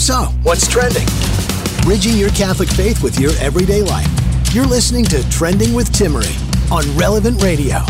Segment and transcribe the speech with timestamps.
[0.00, 1.06] So, what's trending?
[1.82, 4.08] Bridging your Catholic faith with your everyday life.
[4.50, 7.80] You're listening to Trending with Timmerie on Relevant Radio.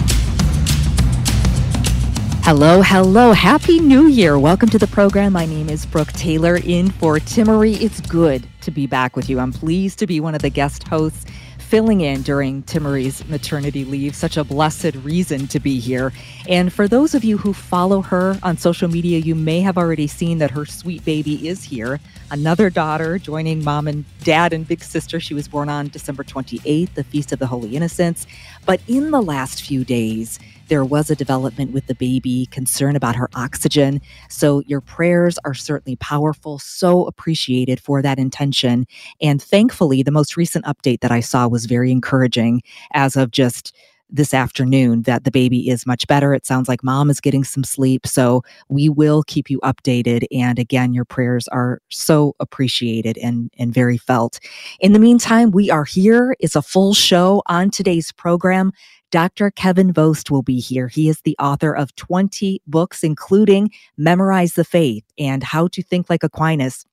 [2.42, 3.32] Hello, hello.
[3.32, 4.40] Happy New Year.
[4.40, 5.32] Welcome to the program.
[5.34, 7.80] My name is Brooke Taylor in for Timmerie.
[7.80, 9.38] It's good to be back with you.
[9.38, 11.26] I'm pleased to be one of the guest hosts
[11.70, 14.16] filling in during Timmerie's maternity leave.
[14.16, 16.12] Such a blessed reason to be here.
[16.48, 20.08] And for those of you who follow her on social media, you may have already
[20.08, 22.00] seen that her sweet baby is here.
[22.32, 25.20] Another daughter joining mom and dad and big sister.
[25.20, 28.26] She was born on December 28th, the Feast of the Holy Innocents.
[28.66, 33.16] But in the last few days, there was a development with the baby, concern about
[33.16, 34.00] her oxygen.
[34.30, 38.86] So your prayers are certainly powerful, so appreciated for that intention.
[39.20, 42.62] And thankfully, the most recent update that I saw was very encouraging
[42.94, 43.74] as of just
[44.12, 46.34] this afternoon that the baby is much better.
[46.34, 48.06] It sounds like mom is getting some sleep.
[48.06, 50.24] So we will keep you updated.
[50.32, 54.40] And again, your prayers are so appreciated and, and very felt.
[54.80, 56.34] In the meantime, we are here.
[56.40, 58.72] It's a full show on today's program.
[59.10, 59.50] Dr.
[59.50, 60.88] Kevin Vost will be here.
[60.88, 66.08] He is the author of 20 books, including Memorize the Faith and How to Think
[66.08, 66.86] Like Aquinas.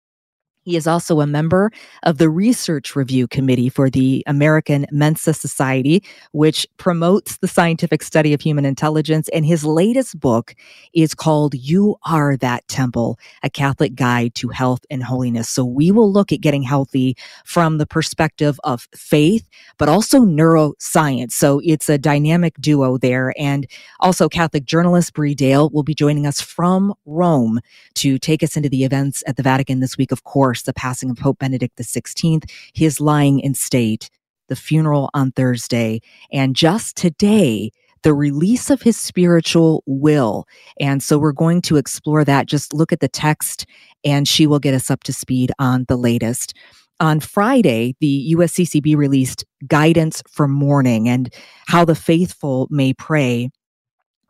[0.68, 1.72] He is also a member
[2.04, 8.34] of the Research Review Committee for the American Mensa Society, which promotes the scientific study
[8.34, 9.30] of human intelligence.
[9.30, 10.54] And his latest book
[10.92, 15.48] is called You Are That Temple, a Catholic Guide to Health and Holiness.
[15.48, 19.48] So we will look at getting healthy from the perspective of faith,
[19.78, 21.32] but also neuroscience.
[21.32, 23.34] So it's a dynamic duo there.
[23.38, 23.68] And
[24.02, 27.62] also, Catholic journalist Bree Dail will be joining us from Rome
[27.94, 30.74] to take us into the events at the Vatican this week, of course course, the
[30.74, 34.10] passing of Pope Benedict XVI, his lying in state,
[34.48, 36.02] the funeral on Thursday,
[36.32, 37.72] and just today,
[38.04, 40.48] the release of his spiritual will.
[40.80, 42.48] And so we're going to explore that.
[42.48, 43.66] Just look at the text,
[44.04, 46.54] and she will get us up to speed on the latest.
[47.00, 51.32] On Friday, the USCCB released guidance for mourning and
[51.68, 53.50] how the faithful may pray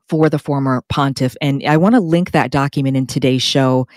[0.09, 1.35] for the former pontiff.
[1.41, 3.87] And I want to link that document in today's show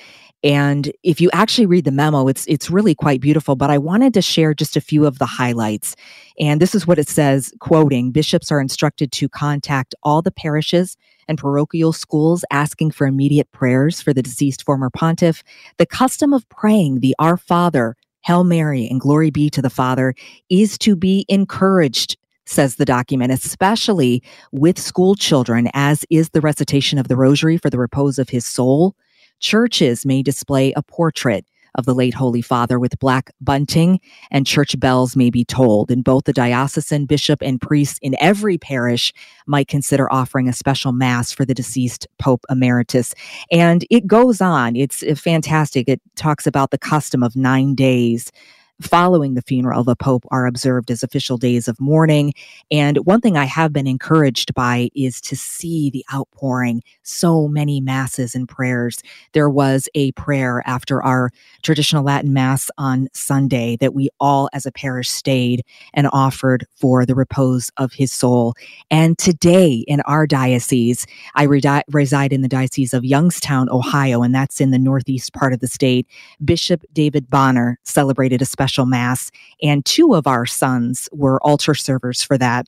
[0.42, 3.56] and if you actually read the memo, it's it's really quite beautiful.
[3.56, 5.96] But I wanted to share just a few of the highlights.
[6.38, 10.96] And this is what it says, quoting, bishops are instructed to contact all the parishes
[11.28, 15.42] and parochial schools asking for immediate prayers for the deceased former pontiff.
[15.76, 20.14] The custom of praying the Our Father, Hail Mary, and Glory be to the Father
[20.48, 26.98] is to be encouraged says the document, especially with school children, as is the recitation
[26.98, 28.96] of the rosary for the repose of his soul
[29.40, 31.46] Churches may display a portrait
[31.76, 35.90] of the late Holy Father with black bunting, and church bells may be tolled.
[35.90, 39.12] And both the diocesan bishop and priests in every parish
[39.46, 43.14] might consider offering a special mass for the deceased Pope Emeritus.
[43.50, 44.76] And it goes on.
[44.76, 45.88] It's uh, fantastic.
[45.88, 48.32] It talks about the custom of nine days
[48.80, 52.32] following the funeral of a pope are observed as official days of mourning.
[52.70, 57.80] And one thing I have been encouraged by is to see the outpouring, so many
[57.80, 59.02] masses and prayers.
[59.32, 61.30] There was a prayer after our
[61.62, 67.04] traditional Latin Mass on Sunday that we all as a parish stayed and offered for
[67.04, 68.54] the repose of his soul.
[68.90, 74.60] And today in our diocese, I reside in the Diocese of Youngstown, Ohio, and that's
[74.60, 76.06] in the northeast part of the state.
[76.44, 81.74] Bishop David Bonnar celebrated a special special mass, and two of our sons were altar
[81.74, 82.66] servers for that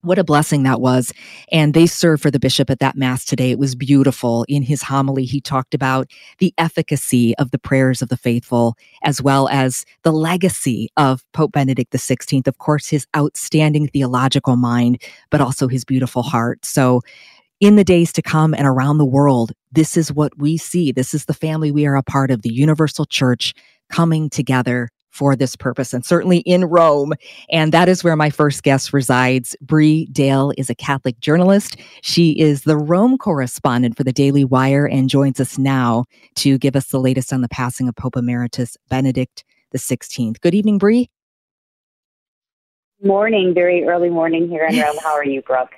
[0.00, 1.14] what a blessing that was.
[1.50, 3.50] And they served for the bishop at that mass today.
[3.50, 4.44] It was beautiful.
[4.50, 6.10] In his homily, he talked about
[6.40, 11.52] the efficacy of the prayers of the faithful, as well as the legacy of Pope
[11.52, 12.46] Benedict XVI.
[12.46, 15.00] Of course, his outstanding theological mind,
[15.30, 16.66] but also his beautiful heart.
[16.66, 17.00] So,
[17.60, 20.92] in the days to come and around the world, this is what we see.
[20.92, 23.54] This is the family we are a part of, the universal church
[23.90, 27.12] coming together for this purpose and certainly in Rome.
[27.48, 29.54] And that is where my first guest resides.
[29.60, 31.76] Bree Dail is a Catholic journalist.
[32.02, 36.04] She is the Rome correspondent for the Daily Wire and joins us now
[36.36, 40.40] to give us the latest on the passing of Pope Emeritus Benedict the 16th.
[40.40, 41.10] Good evening, Bree.
[43.02, 44.96] Morning, very early morning here in Rome.
[45.02, 45.72] How are you, Brooke?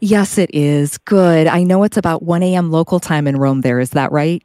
[0.00, 0.98] Yes, it is.
[0.98, 1.46] Good.
[1.46, 2.70] I know it's about 1 a.m.
[2.70, 3.80] local time in Rome there.
[3.80, 4.42] Is that right?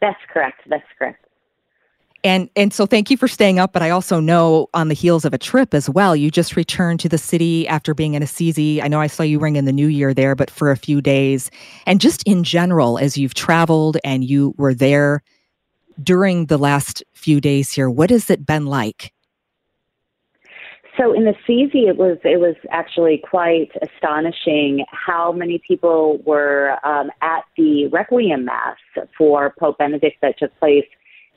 [0.00, 0.60] That's correct.
[0.68, 1.27] That's correct.
[2.28, 5.24] And and so thank you for staying up, but I also know on the heels
[5.24, 6.14] of a trip as well.
[6.14, 8.82] You just returned to the city after being in Assisi.
[8.82, 11.00] I know I saw you ring in the new year there, but for a few
[11.00, 11.50] days.
[11.86, 15.22] And just in general, as you've traveled and you were there
[16.02, 19.14] during the last few days here, what has it been like?
[20.98, 27.10] So in Assisi, it was it was actually quite astonishing how many people were um,
[27.22, 28.76] at the Requiem Mass
[29.16, 30.84] for Pope Benedict that took place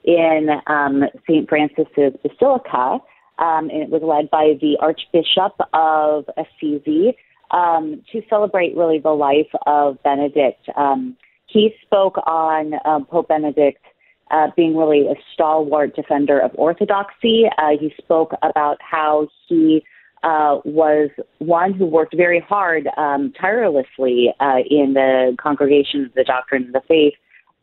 [0.03, 1.48] in um, St.
[1.48, 3.00] Francis's Basilica.
[3.39, 7.18] Um, and it was led by the Archbishop of Assisi
[7.51, 10.69] um, to celebrate really the life of Benedict.
[10.75, 11.18] Um,
[11.48, 13.83] he spoke on um, Pope Benedict
[14.31, 17.45] uh, being really a stalwart defender of orthodoxy.
[17.57, 19.83] Uh, he spoke about how he
[20.24, 21.09] uh, was
[21.39, 26.74] one who worked very hard, um, tirelessly uh, in the congregation of the doctrine of
[26.74, 27.13] the faith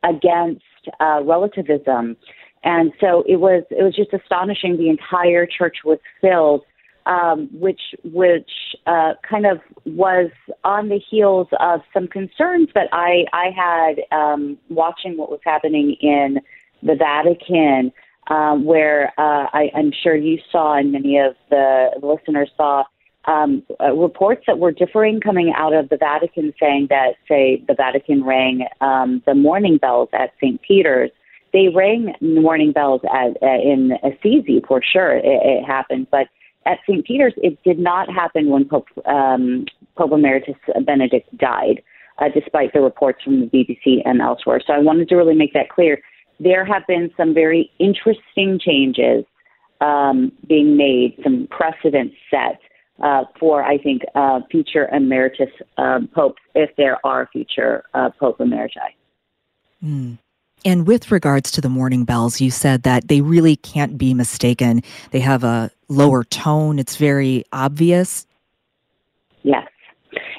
[0.03, 0.63] against
[1.01, 2.17] uh, relativism.
[2.65, 4.77] And so it was it was just astonishing.
[4.77, 6.63] The entire church was filled,
[7.07, 8.51] um, which which
[8.87, 10.31] uh, kind of was
[10.65, 15.97] on the heels of some concerns that I I had um, watching what was happening
[16.01, 16.41] in
[16.83, 17.93] the Vatican,
[18.29, 22.85] um, where uh, I, I'm sure you saw and many of the listeners saw
[23.29, 27.75] um, uh, reports that were differing coming out of the Vatican saying that, say, the
[27.75, 30.61] Vatican rang um, the mourning bells at St.
[30.63, 31.11] Peter's.
[31.53, 35.19] They rang mourning bells at, in Assisi for sure.
[35.19, 36.29] It, it happened, but
[36.65, 37.05] at St.
[37.05, 39.67] Peter's, it did not happen when Pope, um,
[39.97, 41.83] Pope Emeritus Benedict died,
[42.19, 44.61] uh, despite the reports from the BBC and elsewhere.
[44.67, 46.01] So I wanted to really make that clear.
[46.41, 49.25] There have been some very interesting changes
[49.81, 52.61] um, being made, some precedents set
[53.01, 58.39] uh, for, I think, uh, future emeritus um, popes, if there are future uh, Pope
[58.39, 58.79] emeriti.
[59.85, 60.19] Mm.
[60.65, 64.83] And with regards to the mourning bells, you said that they really can't be mistaken.
[65.13, 66.79] They have a lower tone.
[66.79, 68.27] It's very obvious.
[69.45, 69.69] Yes,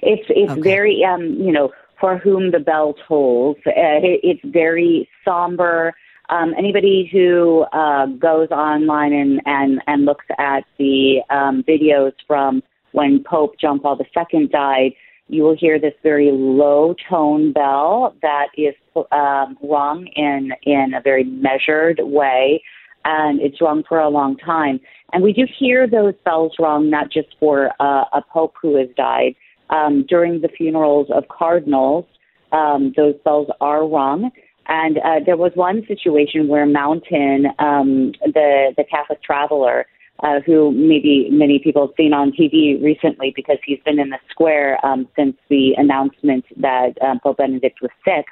[0.02, 0.62] it's it's okay.
[0.62, 3.56] very um, you know for whom the bell tolls.
[3.66, 5.94] Uh, it, it's very somber.
[6.30, 12.62] Um, anybody who uh, goes online and, and, and looks at the um, videos from
[12.92, 14.92] when Pope John Paul II died,
[15.28, 18.74] you will hear this very low tone bell that is
[19.12, 22.62] um, rung in, in a very measured way,
[23.06, 24.80] and it's rung for a long time.
[25.14, 28.90] And we do hear those bells rung not just for uh, a Pope who has
[28.98, 29.36] died.
[29.70, 32.06] Um, during the funerals of cardinals,
[32.52, 34.32] um, those bells are rung.
[34.70, 39.88] And uh, there was one situation where Mountain, um, the the Catholic traveler,
[40.22, 44.20] uh, who maybe many people have seen on TV recently because he's been in the
[44.30, 48.26] square um, since the announcement that um, Pope Benedict was sick.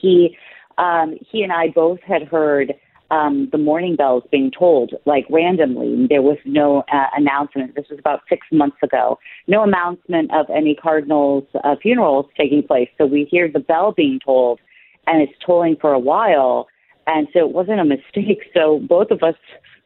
[0.00, 0.36] He
[0.78, 2.74] um, he and I both had heard
[3.10, 6.06] um, the mourning bells being tolled like randomly.
[6.08, 7.74] There was no uh, announcement.
[7.74, 9.18] This was about six months ago.
[9.48, 12.88] No announcement of any cardinals' uh, funerals taking place.
[12.96, 14.60] So we hear the bell being tolled
[15.06, 16.68] and it's tolling for a while.
[17.06, 18.44] And so it wasn't a mistake.
[18.54, 19.34] So both of us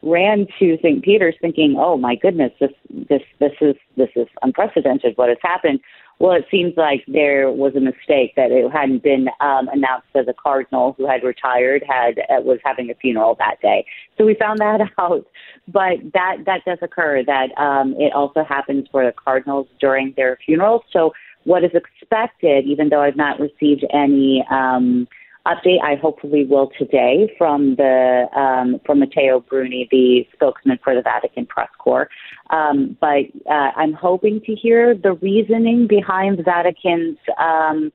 [0.02, 1.02] ran to St.
[1.02, 5.16] Peter's thinking, "Oh my goodness, this this this is this is unprecedented.
[5.16, 5.80] What has happened?"
[6.18, 10.24] Well, it seems like there was a mistake that it hadn't been um, announced that
[10.24, 13.84] the cardinal who had retired had uh, was having a funeral that day.
[14.16, 15.26] So we found that out.
[15.68, 17.22] But that that does occur.
[17.24, 20.82] That um, it also happens for the cardinals during their funerals.
[20.90, 21.12] So
[21.46, 25.06] what is expected, even though I've not received any um,
[25.46, 31.02] update, I hopefully will today from the um, from Matteo Bruni, the spokesman for the
[31.02, 32.08] Vatican Press Corps.
[32.50, 37.92] Um, but uh, I'm hoping to hear the reasoning behind the Vatican's um,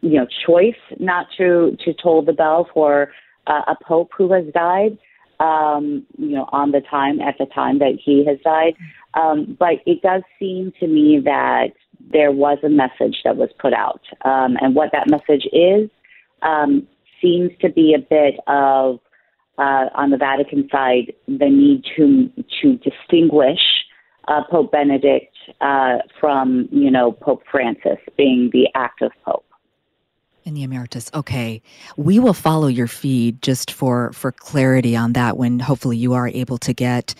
[0.00, 3.12] you know choice not to to toll the bell for
[3.46, 4.98] uh, a pope who has died.
[5.40, 8.74] Um, you know, on the time at the time that he has died.
[9.14, 11.72] Um, but it does seem to me that
[12.12, 14.02] there was a message that was put out.
[14.24, 15.90] Um, and what that message is
[16.42, 16.86] um,
[17.20, 19.00] seems to be a bit of,
[19.58, 22.30] uh, on the Vatican side, the need to,
[22.62, 23.60] to distinguish
[24.28, 29.44] uh, Pope Benedict uh, from, you know, Pope Francis being the active Pope.
[30.44, 31.10] In the emeritus.
[31.14, 31.62] Okay.
[31.96, 36.28] We will follow your feed just for for clarity on that when hopefully you are
[36.28, 37.14] able to get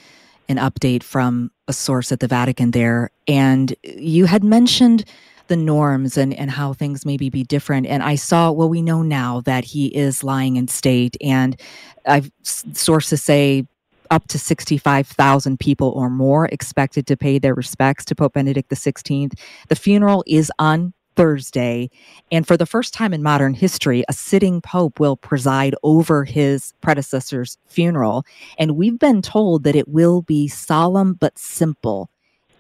[0.49, 3.11] an update from a source at the Vatican there.
[3.27, 5.05] And you had mentioned
[5.49, 7.87] the norms and, and how things maybe be different.
[7.87, 11.17] And I saw, well, we know now that he is lying in state.
[11.21, 11.61] And
[12.07, 13.67] I've sources say
[14.11, 19.33] up to 65,000 people or more expected to pay their respects to Pope Benedict XVI.
[19.69, 21.91] The funeral is on Thursday.
[22.31, 26.73] And for the first time in modern history, a sitting pope will preside over his
[26.81, 28.25] predecessor's funeral.
[28.59, 32.11] And we've been told that it will be solemn but simple.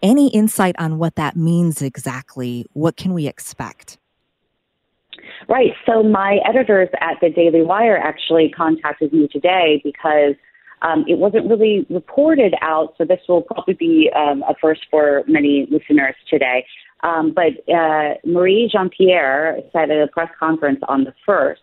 [0.03, 2.67] Any insight on what that means exactly?
[2.73, 3.99] What can we expect?
[5.49, 5.73] Right.
[5.87, 10.35] So, my editors at the Daily Wire actually contacted me today because
[10.83, 12.95] um, it wasn't really reported out.
[12.99, 16.67] So, this will probably be um, a first for many listeners today.
[17.05, 21.57] Um, but uh, Karine Jean Pierre said at a press conference on the 1st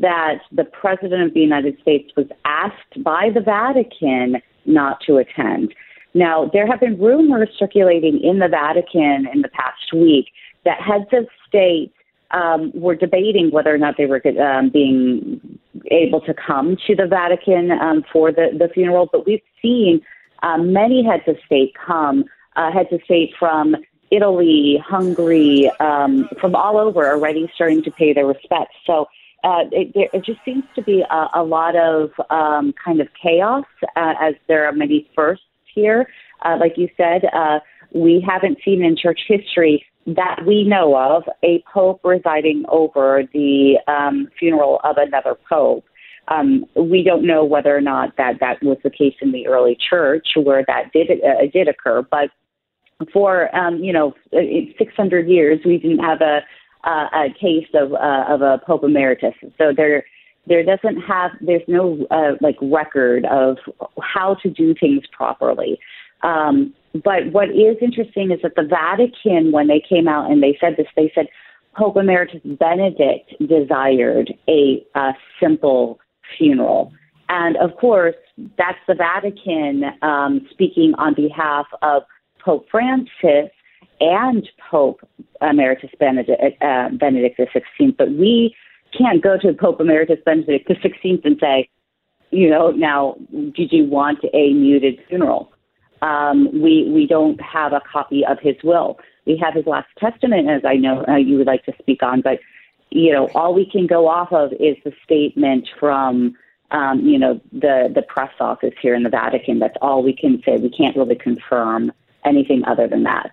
[0.00, 5.74] that the President of the United States was asked by the Vatican not to attend.
[6.14, 10.26] Now, there have been rumors circulating in the Vatican in the past week
[10.64, 11.92] that heads of state
[12.32, 15.58] um, were debating whether or not they were um, being
[15.90, 19.08] able to come to the Vatican um, for the, the funeral.
[19.10, 20.02] But we've seen
[20.42, 22.24] um, many heads of state come,
[22.56, 23.76] uh, heads of state from
[24.12, 28.76] Italy, Hungary, um, from all over already starting to pay their respects.
[28.86, 29.06] So
[29.42, 33.64] uh, it, it just seems to be a, a lot of um, kind of chaos
[33.96, 36.08] uh, as there are many firsts here.
[36.44, 37.58] Uh, like you said, uh,
[37.92, 43.76] we haven't seen in church history that we know of a pope residing over the
[43.86, 45.84] um, funeral of another pope.
[46.28, 49.76] Um, we don't know whether or not that that was the case in the early
[49.90, 52.30] church where that did uh, did occur, but
[53.12, 56.40] for um, you know 600 years we didn't have a
[56.84, 59.34] uh, a case of uh, of a pope emeritus.
[59.58, 60.04] So there
[60.46, 63.58] there doesn't have there's no uh, like record of
[64.00, 65.78] how to do things properly.
[66.22, 70.56] Um, but what is interesting is that the Vatican, when they came out and they
[70.60, 71.26] said this, they said
[71.76, 75.98] Pope Emeritus Benedict desired a, a simple
[76.36, 76.92] funeral.
[77.28, 78.14] And of course,
[78.58, 82.02] that's the Vatican um, speaking on behalf of
[82.44, 83.50] Pope Francis
[84.00, 85.00] and Pope
[85.40, 87.96] Emeritus Benedict, uh, Benedict XVI.
[87.96, 88.54] But we
[88.96, 91.68] can't go to Pope Emeritus Benedict XVI and say,
[92.30, 93.16] you know, now,
[93.54, 95.52] did you want a muted funeral?
[96.00, 98.98] Um, we we don't have a copy of his will.
[99.24, 102.22] We have his last testament, as I know uh, you would like to speak on,
[102.22, 102.40] but
[102.90, 106.34] you know, all we can go off of is the statement from
[106.72, 109.58] um, you know the the press office here in the Vatican.
[109.58, 110.56] That's all we can say.
[110.56, 111.92] We can't really confirm
[112.24, 113.30] anything other than that.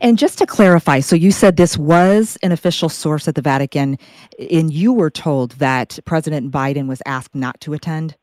[0.00, 3.98] And just to clarify, so you said this was an official source at the Vatican,
[4.50, 8.16] and you were told that President Biden was asked not to attend?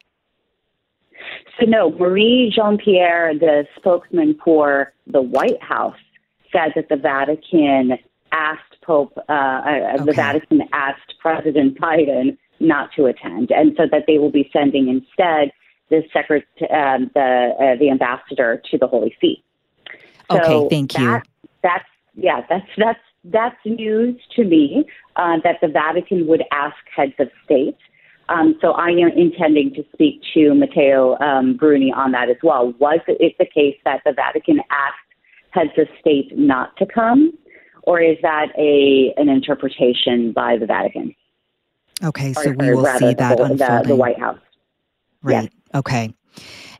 [1.59, 5.95] So, no, Karine Jean Pierre, the spokesman for the White House,
[6.51, 7.97] said that the Vatican
[8.31, 10.03] asked Pope, uh, uh, okay.
[10.05, 14.87] the Vatican asked President Biden not to attend, and so that they will be sending
[14.87, 15.51] instead
[15.89, 19.43] the secret, um, the uh, the ambassador to the Holy See.
[20.31, 21.49] So okay, thank that, you.
[21.63, 27.13] That's yeah, that's that's that's news to me uh, that the Vatican would ask heads
[27.19, 27.77] of state
[28.29, 32.73] um, so I am intending to speak to Matteo um, Bruni on that as well.
[32.79, 34.97] Was it the case that the Vatican asked
[35.51, 37.37] heads of state not to come,
[37.83, 41.15] or is that a an interpretation by the Vatican?
[42.03, 44.39] Okay, so or, we will see that the, the, the, White House.
[45.21, 45.51] Right.
[45.75, 46.13] Okay.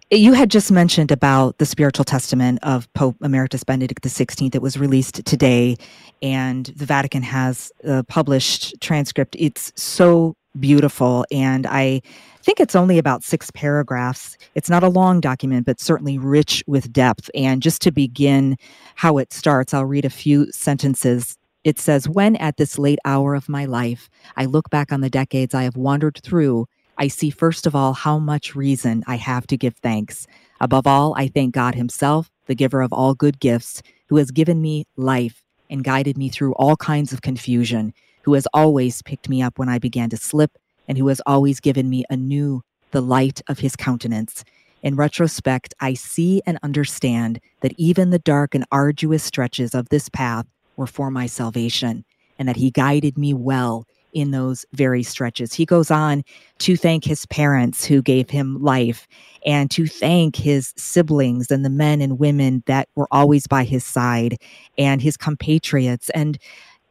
[0.09, 4.77] You had just mentioned about the spiritual testament of Pope Emeritus Benedict XVI that was
[4.77, 5.75] released today,
[6.21, 9.35] and the Vatican has a published transcript.
[9.37, 11.25] It's so beautiful.
[11.31, 12.01] And I
[12.43, 14.37] think it's only about six paragraphs.
[14.53, 17.29] It's not a long document, but certainly rich with depth.
[17.33, 18.57] And just to begin
[18.93, 21.37] how it starts, I'll read a few sentences.
[21.63, 25.09] It says, When at this late hour of my life, I look back on the
[25.09, 29.47] decades I have wandered through, I see first of all how much reason I have
[29.47, 30.27] to give thanks.
[30.61, 34.61] Above all, I thank God Himself, the giver of all good gifts, who has given
[34.61, 37.93] me life and guided me through all kinds of confusion
[38.25, 41.59] who has always picked me up when I began to slip, and who has always
[41.59, 42.61] given me anew
[42.91, 44.43] the light of his countenance.
[44.81, 50.09] In retrospect, I see and understand that even the dark and arduous stretches of this
[50.09, 52.03] path were for my salvation,
[52.39, 53.85] and that he guided me well
[54.15, 55.53] in those very stretches.
[55.53, 56.23] He goes on
[56.59, 59.07] to thank his parents who gave him life
[59.45, 63.83] and to thank his siblings and the men and women that were always by his
[63.83, 64.37] side
[64.77, 66.09] and his compatriots.
[66.11, 66.39] And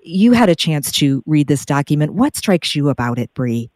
[0.00, 2.12] you had a chance to read this document.
[2.12, 3.71] What strikes you about it, Bree?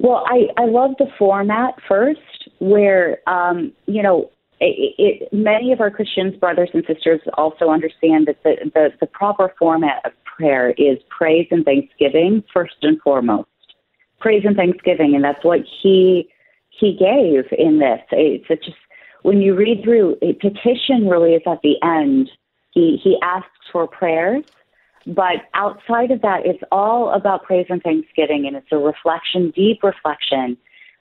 [0.00, 2.20] Well, I, I love the format first,
[2.58, 8.26] where, um, you know, it, it, many of our Christians, brothers and sisters, also understand
[8.26, 13.48] that the, the, the proper format of prayer is praise and thanksgiving first and foremost.
[14.18, 16.28] Praise and thanksgiving, and that's what he
[16.70, 18.00] he gave in this.
[18.12, 18.76] It's just
[19.22, 22.30] when you read through, a petition really is at the end.
[22.70, 24.42] He he asks for prayers,
[25.06, 29.82] but outside of that, it's all about praise and thanksgiving, and it's a reflection, deep
[29.82, 30.56] reflection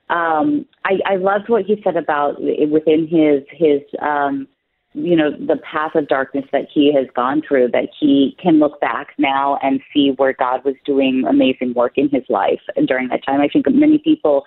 [0.09, 4.47] um, I, I loved what he said about within his his um,
[4.93, 8.79] you know the path of darkness that he has gone through that he can look
[8.79, 13.09] back now and see where God was doing amazing work in his life and during
[13.09, 13.41] that time.
[13.41, 14.45] I think many people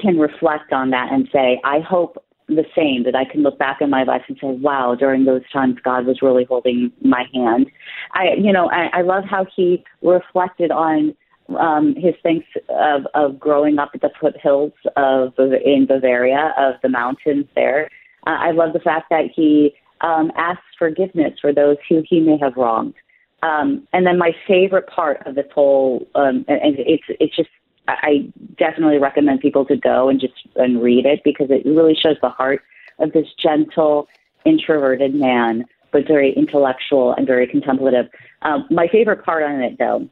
[0.00, 3.80] can reflect on that and say, I hope the same that I can look back
[3.80, 7.70] in my life and say, wow, during those times God was really holding my hand.
[8.14, 11.14] I you know I, I love how he reflected on
[11.56, 16.88] um, his thanks of, of growing up at the foothills of in Bavaria of the
[16.88, 17.88] mountains there.
[18.26, 22.38] Uh, I love the fact that he um, asks forgiveness for those who he may
[22.38, 22.94] have wronged.
[23.42, 27.48] Um, and then my favorite part of this whole, um, and it's it's just
[27.88, 32.16] I definitely recommend people to go and just and read it because it really shows
[32.22, 32.62] the heart
[33.00, 34.08] of this gentle,
[34.44, 38.06] introverted man, but very intellectual and very contemplative.
[38.42, 40.08] Um, my favorite part on it, though,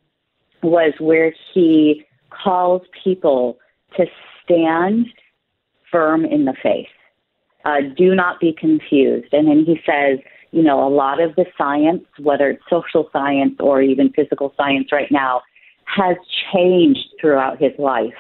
[0.62, 3.58] was where he calls people
[3.96, 4.06] to
[4.42, 5.06] stand
[5.90, 6.86] firm in the faith.
[7.64, 9.32] Uh, do not be confused.
[9.32, 10.18] And then he says,
[10.52, 14.88] you know, a lot of the science, whether it's social science or even physical science
[14.92, 15.42] right now,
[15.84, 16.16] has
[16.52, 18.14] changed throughout his life.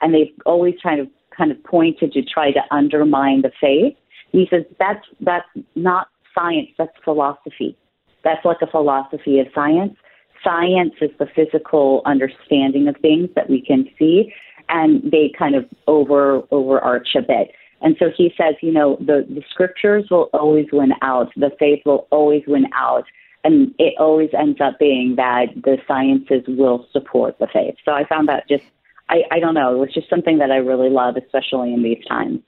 [0.00, 3.96] And they've always kind of kind of pointed to try to undermine the faith.
[4.30, 7.76] He says that's that's not science, that's philosophy.
[8.22, 9.96] That's like a philosophy of science
[10.44, 14.32] science is the physical understanding of things that we can see,
[14.68, 17.50] and they kind of over overarch a bit.
[17.80, 21.82] And so he says, you know, the, the scriptures will always win out, the faith
[21.84, 23.04] will always win out,
[23.44, 27.74] and it always ends up being that the sciences will support the faith.
[27.84, 28.64] So I found that just,
[29.10, 32.02] I, I don't know, it was just something that I really love, especially in these
[32.08, 32.40] times.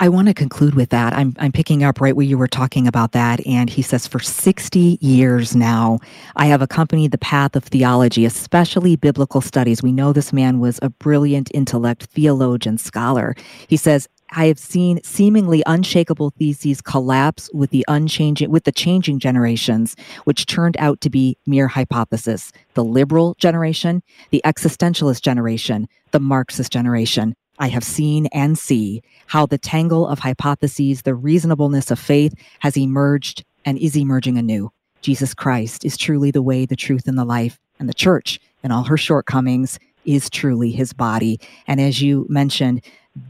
[0.00, 1.12] I want to conclude with that.
[1.12, 3.44] I'm, I'm picking up right where you were talking about that.
[3.46, 6.00] And he says, for 60 years now,
[6.34, 9.82] I have accompanied the path of theology, especially biblical studies.
[9.82, 13.36] We know this man was a brilliant intellect, theologian, scholar.
[13.68, 19.20] He says, I have seen seemingly unshakable theses collapse with the unchanging with the changing
[19.20, 22.50] generations, which turned out to be mere hypothesis.
[22.74, 27.36] The liberal generation, the existentialist generation, the Marxist generation.
[27.58, 32.76] I have seen and see how the tangle of hypotheses, the reasonableness of faith has
[32.76, 34.70] emerged and is emerging anew.
[35.02, 38.72] Jesus Christ is truly the way, the truth, and the life, and the church, and
[38.72, 41.38] all her shortcomings, is truly his body.
[41.66, 42.82] And as you mentioned,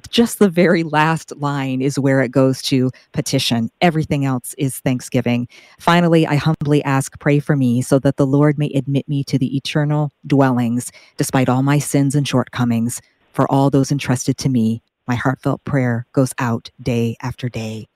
[0.08, 3.70] just the very last line is where it goes to petition.
[3.80, 5.46] Everything else is thanksgiving.
[5.78, 9.38] Finally, I humbly ask, pray for me so that the Lord may admit me to
[9.38, 13.02] the eternal dwellings, despite all my sins and shortcomings
[13.34, 14.82] for all those entrusted to me.
[15.06, 17.88] My heartfelt prayer goes out day after day.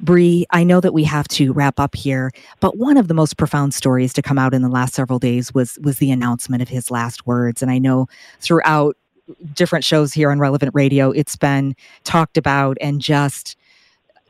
[0.00, 3.36] Bree, I know that we have to wrap up here, but one of the most
[3.36, 6.68] profound stories to come out in the last several days was was the announcement of
[6.68, 7.62] his last words.
[7.62, 8.08] And I know
[8.40, 8.96] throughout
[9.54, 13.56] different shows here on Relevant Radio, it's been talked about and just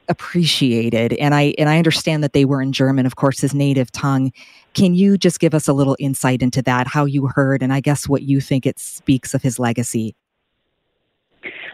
[0.08, 1.14] appreciated.
[1.14, 4.32] And I and I understand that they were in German, of course, his native tongue.
[4.74, 7.80] Can you just give us a little insight into that, how you heard, and I
[7.80, 10.14] guess what you think it speaks of his legacy?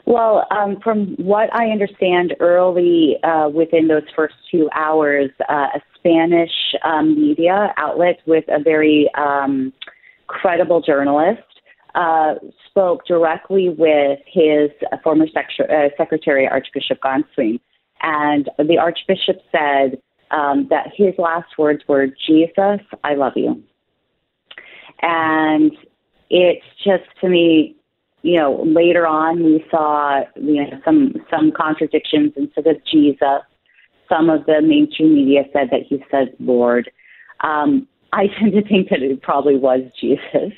[0.08, 5.80] Well, um, from what I understand, early uh, within those first two hours, uh, a
[5.98, 6.50] Spanish
[6.82, 9.70] um, media outlet with a very um,
[10.26, 11.42] credible journalist
[11.94, 12.36] uh,
[12.70, 14.70] spoke directly with his
[15.04, 17.60] former sec- uh, secretary, Archbishop Gänswein.
[18.00, 23.62] And the Archbishop said um, that his last words were, Jesus, I love you.
[25.02, 25.70] And
[26.30, 27.77] it's just to me
[28.28, 33.42] you know, later on we saw you know some some contradictions instead of Jesus.
[34.06, 36.90] Some of the mainstream media said that he said Lord.
[37.40, 40.52] Um, I tend to think that it probably was Jesus.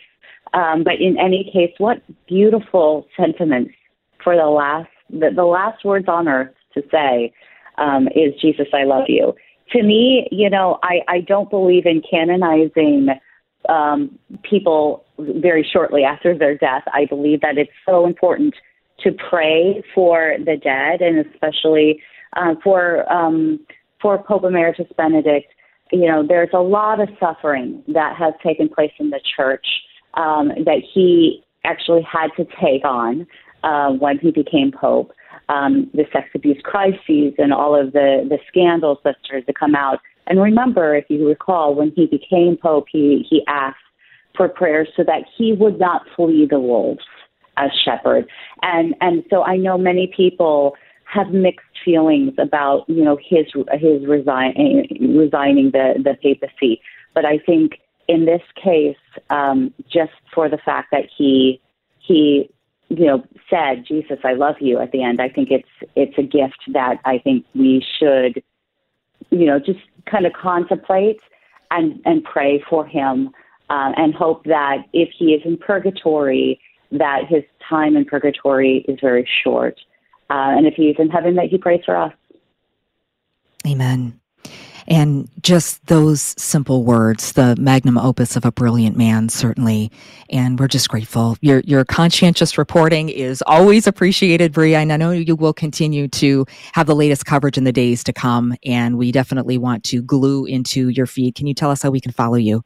[0.53, 3.73] Um, but in any case, what beautiful sentiments
[4.25, 7.33] for the last the, the last words on earth to say
[7.79, 9.35] um, is Jesus, I love you.
[9.71, 13.09] To me, you know, I, I don't believe in canonizing
[13.69, 15.05] um, people
[15.41, 16.83] very shortly after their death.
[16.93, 18.55] I believe that it's so important
[19.01, 22.03] to pray for the dead and especially
[22.37, 23.61] uh, for um,
[24.01, 25.53] for Pope Emeritus Benedict.
[25.93, 29.67] You know, there's a lot of suffering that has taken place in the church
[30.15, 33.27] um, that he actually had to take on
[33.65, 35.13] uh, when he became pope.
[35.51, 39.75] um, the sex abuse crises and all of the, the scandals that started to come
[39.75, 39.99] out.
[40.27, 43.79] And remember, if you recall, when he became Pope, he, he asked
[44.41, 47.05] for prayers so that he would not flee the wolves
[47.59, 48.27] as shepherd.
[48.63, 54.07] And, and so I know many people have mixed feelings about, you know, his, his
[54.07, 54.55] resign,
[54.99, 56.81] resigning the, the papacy.
[57.13, 58.97] But I think in this case,
[59.29, 61.61] um, just for the fact that he,
[61.99, 62.49] he
[62.89, 66.23] you know, said, "Jesus, I love you." At the end, I think it's it's a
[66.23, 68.43] gift that I think we should,
[69.31, 69.79] you know, just
[70.11, 71.21] kind of contemplate
[71.71, 73.31] and and pray for him,
[73.71, 78.99] uh, and hope that if he is in purgatory, that his time in purgatory is
[79.01, 79.79] very short,
[80.29, 82.13] uh, and if he's in heaven, that he prays for us.
[83.67, 84.21] Amen.
[84.89, 89.93] And just those simple words, the magnum opus of a brilliant man, certainly.
[90.31, 91.37] And we're just grateful.
[91.41, 94.75] Your your conscientious reporting is always appreciated, Bree.
[94.75, 98.13] And I know you will continue to have the latest coverage in the days to
[98.13, 98.57] come.
[98.65, 101.37] And we definitely want to glue into your feed.
[101.37, 102.63] Can you tell us how we can follow you?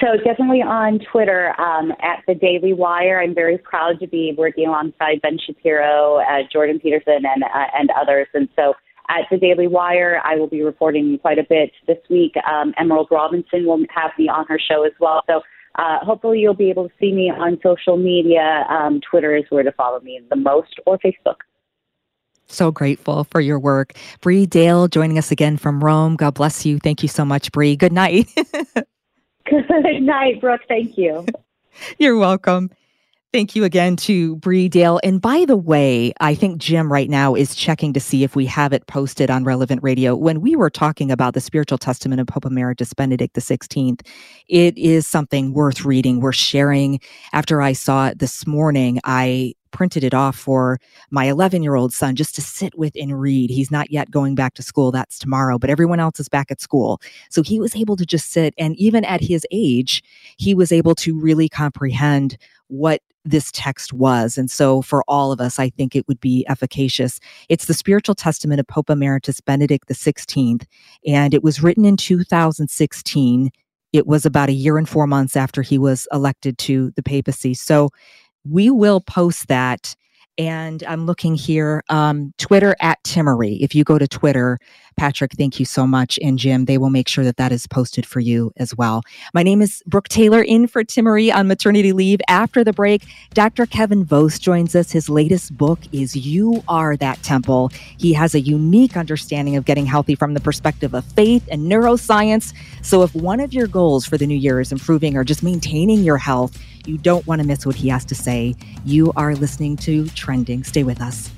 [0.00, 3.20] So definitely on Twitter um, at the Daily Wire.
[3.20, 7.90] I'm very proud to be working alongside Ben Shapiro, uh, Jordan Peterson, and uh, and
[8.00, 8.26] others.
[8.32, 8.74] And so
[9.10, 10.20] at the Daily Wire.
[10.24, 12.32] I will be reporting quite a bit this week.
[12.50, 15.22] Um, Emerald Robinson will have me on her show as well.
[15.26, 15.42] So
[15.74, 18.64] uh, hopefully you'll be able to see me on social media.
[18.68, 21.36] Um, Twitter is where to follow me the most, or Facebook.
[22.46, 23.92] So grateful for your work.
[24.20, 26.16] Bree Dail joining us again from Rome.
[26.16, 26.78] God bless you.
[26.78, 27.76] Thank you so much, Bree.
[27.76, 28.28] Good night.
[29.50, 30.62] Good night, Brooke.
[30.68, 31.26] Thank you.
[31.98, 32.70] You're welcome.
[33.32, 34.98] Thank you again to Bree Dail.
[35.04, 38.44] And by the way, I think Jim right now is checking to see if we
[38.46, 40.16] have it posted on Relevant Radio.
[40.16, 44.00] When we were talking about the spiritual testament of Pope Emeritus Benedict XVI,
[44.48, 46.98] it is something worth reading, We're sharing.
[47.32, 50.78] After I saw it this morning, I printed it off for
[51.10, 53.50] my 11 year old son just to sit with and read.
[53.50, 54.90] He's not yet going back to school.
[54.90, 57.00] That's tomorrow, but everyone else is back at school.
[57.30, 58.54] So he was able to just sit.
[58.58, 60.02] And even at his age,
[60.36, 62.36] he was able to really comprehend
[62.68, 64.38] what this text was.
[64.38, 67.20] And so for all of us, I think it would be efficacious.
[67.48, 70.64] It's the spiritual testament of Pope Emeritus Benedict XVI,
[71.06, 73.50] and it was written in 2016.
[73.92, 77.54] It was about a year and four months after he was elected to the papacy.
[77.54, 77.90] So
[78.44, 79.94] we will post that
[80.40, 83.58] and I'm looking here, um, Twitter at Timmerie.
[83.60, 84.58] If you go to Twitter,
[84.96, 86.18] Patrick, thank you so much.
[86.22, 89.02] And Jim, they will make sure that that is posted for you as well.
[89.34, 92.20] My name is Brooke Taylor, in for Timmerie on maternity leave.
[92.26, 93.66] After the break, Dr.
[93.66, 94.90] Kevin Vost joins us.
[94.90, 97.70] His latest book is You Are That Temple.
[97.98, 102.54] He has a unique understanding of getting healthy from the perspective of faith and neuroscience.
[102.82, 106.02] So if one of your goals for the new year is improving or just maintaining
[106.02, 108.54] your health, you don't want to miss what he has to say.
[108.84, 110.64] You are listening to Trending.
[110.64, 111.30] Stay with us.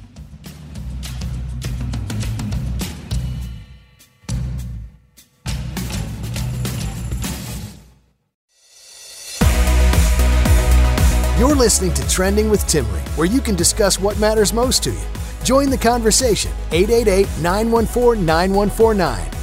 [11.39, 15.01] You're listening to Trending with Timmerie, where you can discuss what matters most to you.
[15.43, 19.42] Join the conversation 888 914 9149.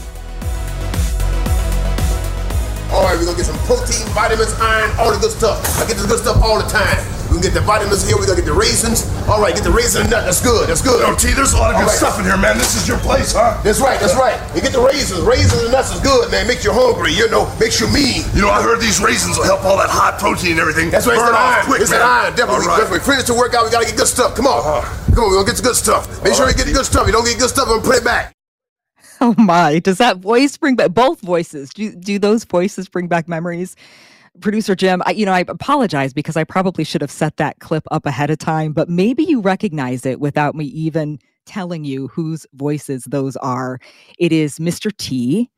[2.89, 5.61] All right, we're gonna get some protein, vitamins, iron, all the good stuff.
[5.77, 6.97] I get this good stuff all the time.
[7.29, 8.17] We can get the vitamins here.
[8.17, 9.05] We're gonna get the raisins.
[9.29, 10.25] All right, get the raisin nut.
[10.25, 10.65] That's good.
[10.65, 10.97] That's good.
[11.05, 12.01] Yo, T, there's a lot of good right.
[12.01, 12.57] stuff in here, man.
[12.57, 13.61] This is your place, huh?
[13.61, 14.01] That's right.
[14.01, 14.41] That's right.
[14.57, 15.21] You get the raisins.
[15.21, 16.49] Raisins and nuts is good, man.
[16.49, 17.13] Makes you hungry.
[17.13, 18.25] You know, makes you mean.
[18.33, 20.89] You know, I heard these raisins will help all that hot protein and everything.
[20.89, 21.21] That's right.
[21.21, 21.65] Burn it's off iron.
[21.69, 22.01] quick, it's man.
[22.01, 22.31] an iron.
[22.33, 22.65] Definitely.
[22.65, 22.81] All right.
[22.81, 23.05] definitely.
[23.05, 23.61] Finish the workout.
[23.61, 24.33] We gotta get good stuff.
[24.33, 24.65] Come on.
[24.65, 25.13] Uh-huh.
[25.13, 25.29] Come on.
[25.29, 26.09] We're gonna get the good stuff.
[26.25, 27.05] Make all sure right, you get the good stuff.
[27.05, 28.33] You don't get good stuff, and put it back.
[29.21, 29.79] Oh my!
[29.79, 31.71] Does that voice bring back both voices?
[31.71, 33.75] Do do those voices bring back memories?
[34.41, 37.83] Producer Jim, I, you know, I apologize because I probably should have set that clip
[37.91, 42.45] up ahead of time, but maybe you recognize it without me even telling you whose
[42.53, 43.79] voices those are.
[44.19, 44.95] It is Mr.
[44.95, 45.49] T,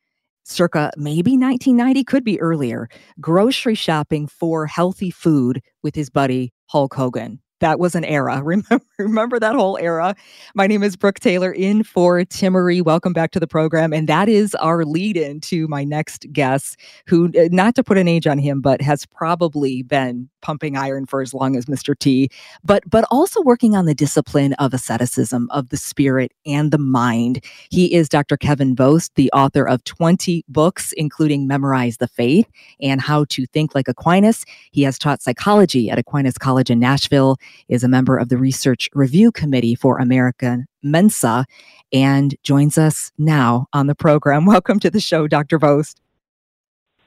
[0.44, 6.96] circa maybe 1990, could be earlier, grocery shopping for healthy food with his buddy Hulk
[6.96, 8.42] Hogan that was an era.
[8.44, 10.16] Remember, remember that whole era?
[10.56, 12.84] My name is Brooke Taylor in for Timmerie.
[12.84, 13.94] Welcome back to the program.
[13.94, 17.98] And that is our lead in to my next guest, who, uh, not to put
[17.98, 21.98] an age on him, but has probably been pumping iron for as long as Mr.
[21.98, 22.30] T,
[22.64, 27.44] but but also working on the discipline of asceticism of the spirit and the mind.
[27.70, 28.38] He is Dr.
[28.38, 32.50] Kevin Vost, the author of 20 books, including Memorize the Faith
[32.82, 34.46] and How to Think Like Aquinas.
[34.72, 37.38] He has taught psychology at Aquinas College in Nashville,
[37.70, 41.46] is a member of the Research Review Committee for American Mensa,
[41.94, 44.46] and joins us now on the program.
[44.48, 45.60] Welcome to the show, Dr.
[45.60, 46.02] Vost.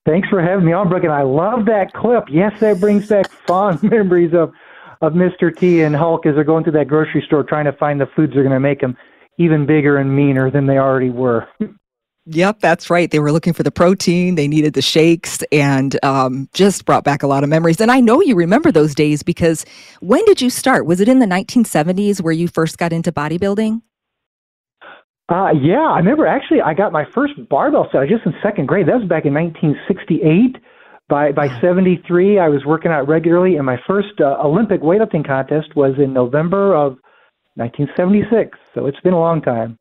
[0.07, 1.05] Thanks for having me on, Brooke.
[1.05, 2.25] And I love that clip.
[2.31, 4.53] Yes, that brings back fond memories of
[5.01, 5.55] of Mr.
[5.55, 8.33] T and Hulk as they're going through that grocery store trying to find the foods
[8.33, 8.97] that are going to make them
[9.39, 11.49] even bigger and meaner than they already were.
[12.27, 13.11] Yep, that's right.
[13.11, 17.23] They were looking for the protein, they needed the shakes, and um, just brought back
[17.23, 17.81] a lot of memories.
[17.81, 19.67] And I know you remember those days because
[20.01, 20.87] when did you start?
[20.87, 23.83] Was it in the 1970s where you first got into bodybuilding?
[25.29, 28.87] Uh, yeah, I remember actually I got my first barbell set just in second grade.
[28.89, 30.57] That was back in 1968.
[31.09, 35.77] By by 73, I was working out regularly, and my first uh, Olympic weightlifting contest
[35.77, 36.97] was in November of
[37.57, 38.59] 1976.
[38.75, 39.79] So it's been a long time.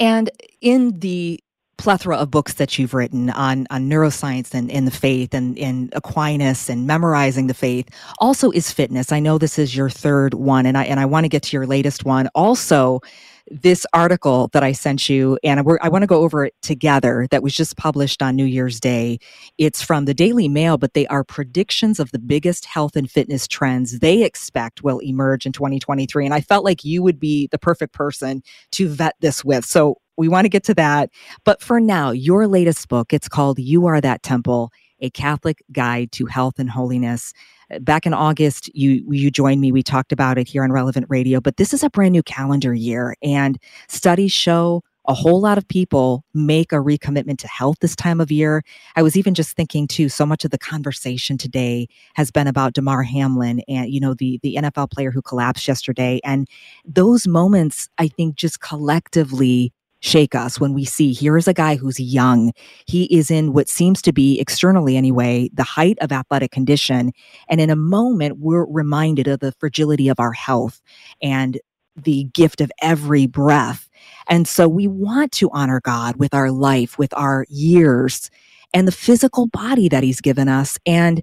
[0.00, 0.30] And
[0.60, 1.40] in the
[1.78, 5.90] plethora of books that you've written on, on neuroscience and in the faith and in
[5.92, 9.12] Aquinas and memorizing the faith also is fitness.
[9.12, 11.56] I know this is your third one and I and I want to get to
[11.56, 12.28] your latest one.
[12.34, 13.00] Also,
[13.48, 17.42] this article that I sent you, and I want to go over it together, that
[17.42, 19.18] was just published on New Year's Day.
[19.56, 23.46] It's from the Daily Mail, but they are predictions of the biggest health and fitness
[23.46, 26.24] trends they expect will emerge in 2023.
[26.24, 29.64] And I felt like you would be the perfect person to vet this with.
[29.64, 31.10] So we want to get to that.
[31.44, 36.12] But for now, your latest book, it's called You Are That Temple a Catholic Guide
[36.12, 37.32] to Health and Holiness.
[37.70, 39.72] Uh, back in August, you you joined me.
[39.72, 42.74] We talked about it here on Relevant Radio, but this is a brand new calendar
[42.74, 47.96] year, and studies show a whole lot of people make a recommitment to health this
[47.96, 48.62] time of year.
[48.96, 52.72] I was even just thinking too, so much of the conversation today has been about
[52.72, 56.20] Damar Hamlin and, you know, the, the NFL player who collapsed yesterday.
[56.24, 56.48] And
[56.84, 61.76] those moments, I think, just collectively shake us when we see here is a guy
[61.76, 62.52] who's young.
[62.86, 67.12] He is in what seems to be, externally anyway, the height of athletic condition.
[67.48, 70.80] And in a moment, we're reminded of the fragility of our health
[71.22, 71.58] and
[71.96, 73.88] the gift of every breath.
[74.28, 78.30] And so we want to honor God with our life, with our years,
[78.74, 80.78] and the physical body that He's given us.
[80.84, 81.22] And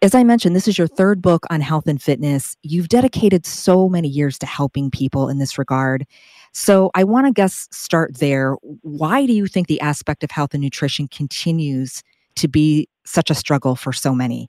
[0.00, 2.56] as I mentioned, this is your third book on health and fitness.
[2.62, 6.06] You've dedicated so many years to helping people in this regard.
[6.52, 8.56] So I want to guess start there.
[8.82, 12.02] Why do you think the aspect of health and nutrition continues
[12.36, 14.48] to be such a struggle for so many?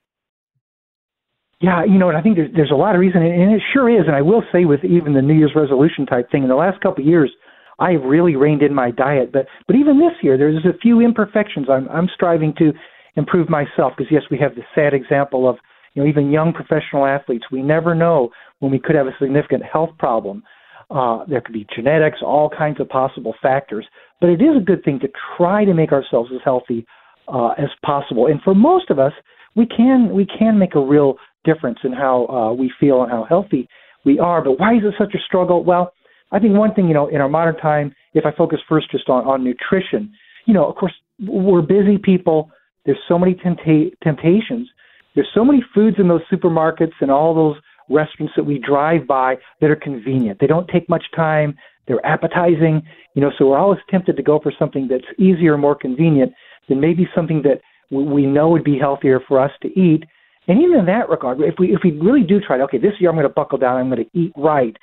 [1.62, 3.90] Yeah, you know, and I think there's, there's a lot of reason, and it sure
[3.90, 4.08] is.
[4.08, 6.80] And I will say, with even the New Year's resolution type thing, in the last
[6.80, 7.32] couple of years,
[7.80, 9.32] I have really reined in my diet.
[9.34, 11.68] But but even this year, there's a few imperfections.
[11.70, 12.72] I'm I'm striving to
[13.16, 15.58] improve myself because yes, we have the sad example of
[15.94, 17.46] you know even young professional athletes.
[17.52, 20.44] We never know when we could have a significant health problem.
[20.90, 23.86] Uh, there could be genetics, all kinds of possible factors.
[24.20, 26.86] But it is a good thing to try to make ourselves as healthy
[27.28, 28.26] uh, as possible.
[28.28, 29.14] And for most of us,
[29.56, 33.26] we can we can make a real difference in how uh, we feel and how
[33.28, 33.68] healthy
[34.06, 34.44] we are.
[34.44, 35.64] But why is it such a struggle?
[35.64, 35.94] Well,
[36.32, 39.10] I think one thing you know in our modern time, if I focus first just
[39.10, 40.12] on on nutrition,
[40.46, 42.52] you know, of course we're busy people.
[42.86, 44.70] There's so many tempta- temptations.
[45.16, 47.58] There's so many foods in those supermarkets and all those
[47.90, 50.40] restaurants that we drive by that are convenient.
[50.40, 51.58] They don't take much time.
[51.88, 52.84] They're appetizing,
[53.16, 56.34] you know, so we're always tempted to go for something that's easier, more convenient
[56.68, 60.04] than maybe something that we know would be healthier for us to eat.
[60.48, 62.94] And even in that regard, if we if we really do try to, okay, this
[63.00, 64.76] year I'm going to buckle down, I'm going to eat right.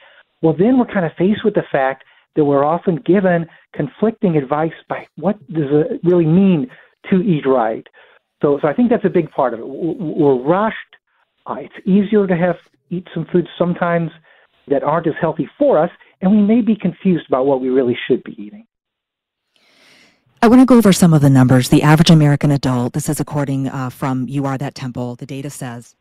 [0.42, 4.74] Well, then we're kind of faced with the fact that we're often given conflicting advice
[4.88, 6.68] by what does it really mean
[7.10, 7.86] to eat right.
[8.42, 9.66] So, so I think that's a big part of it.
[9.66, 10.76] We're rushed.
[11.46, 12.56] Uh, it's easier to have
[12.90, 14.10] eat some foods sometimes
[14.68, 17.96] that aren't as healthy for us, and we may be confused about what we really
[18.08, 18.66] should be eating.
[20.42, 21.70] I want to go over some of the numbers.
[21.70, 25.50] The average American adult, this is according uh, from You Are That Temple, the data
[25.50, 25.94] says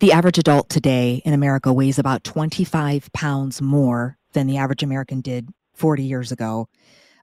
[0.00, 5.20] the average adult today in America weighs about 25 pounds more than the average American
[5.20, 6.68] did 40 years ago.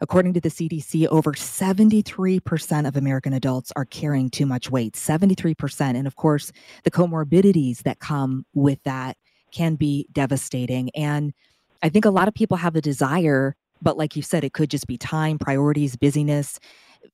[0.02, 4.94] According to the CDC, over 73% of American adults are carrying too much weight.
[4.94, 5.82] 73%.
[5.96, 6.52] And of course,
[6.84, 9.18] the comorbidities that come with that
[9.52, 10.90] can be devastating.
[10.96, 11.34] And
[11.82, 14.70] I think a lot of people have a desire, but like you said, it could
[14.70, 16.60] just be time, priorities, busyness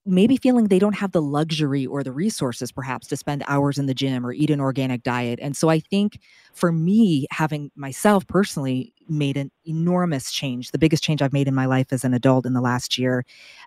[0.05, 3.85] maybe feeling they don't have the luxury or the resources perhaps to spend hours in
[3.85, 5.39] the gym or eat an organic diet.
[5.41, 6.19] And so I think
[6.53, 11.55] for me, having myself personally made an enormous change, the biggest change I've made in
[11.55, 13.25] my life as an adult in the last year,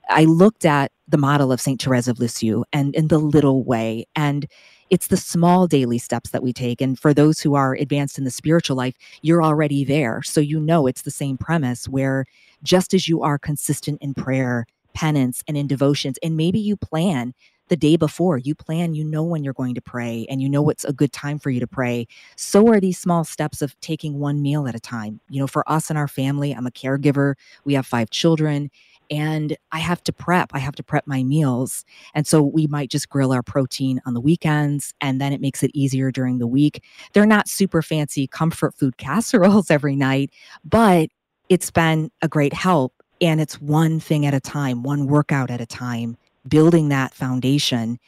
[0.09, 1.81] I looked at the model of St.
[1.81, 4.07] Therese of Lisieux and in the little way.
[4.17, 4.47] And
[4.91, 6.81] it's the small daily steps that we take.
[6.81, 10.23] And for those who are advanced in the spiritual life, you're already there.
[10.23, 12.27] So you know it's the same premise where
[12.63, 16.19] just as you are consistent in prayer, penance and in devotions.
[16.23, 17.35] And maybe you plan
[17.73, 20.61] the day before, you plan, you know when you're going to pray and you know
[20.61, 22.07] what's a good time for you to pray.
[22.37, 25.21] So are these small steps of taking one meal at a time.
[25.31, 27.33] You know, for us and our family, I'm a caregiver,
[27.65, 28.71] we have five children.
[29.11, 30.51] and I have to prep.
[30.53, 31.87] I have to prep my meals.
[32.15, 35.63] And so we might just grill our protein on the weekends and then it makes
[35.63, 36.83] it easier during the week.
[37.15, 40.31] They're not super fancy comfort food casseroles every night,
[40.63, 41.09] but
[41.49, 42.93] it's been a great help.
[43.23, 47.99] And it's one thing at a time, one workout at a time, building that foundation.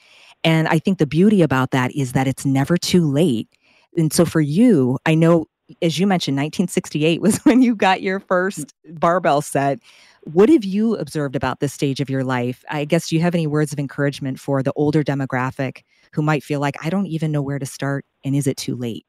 [0.43, 3.49] And I think the beauty about that is that it's never too late.
[3.97, 5.47] And so for you, I know,
[5.81, 9.79] as you mentioned, 1968 was when you got your first barbell set.
[10.25, 12.65] What have you observed about this stage of your life?
[12.71, 16.43] I guess, do you have any words of encouragement for the older demographic who might
[16.43, 18.07] feel like, I don't even know where to start?
[18.25, 19.05] And is it too late?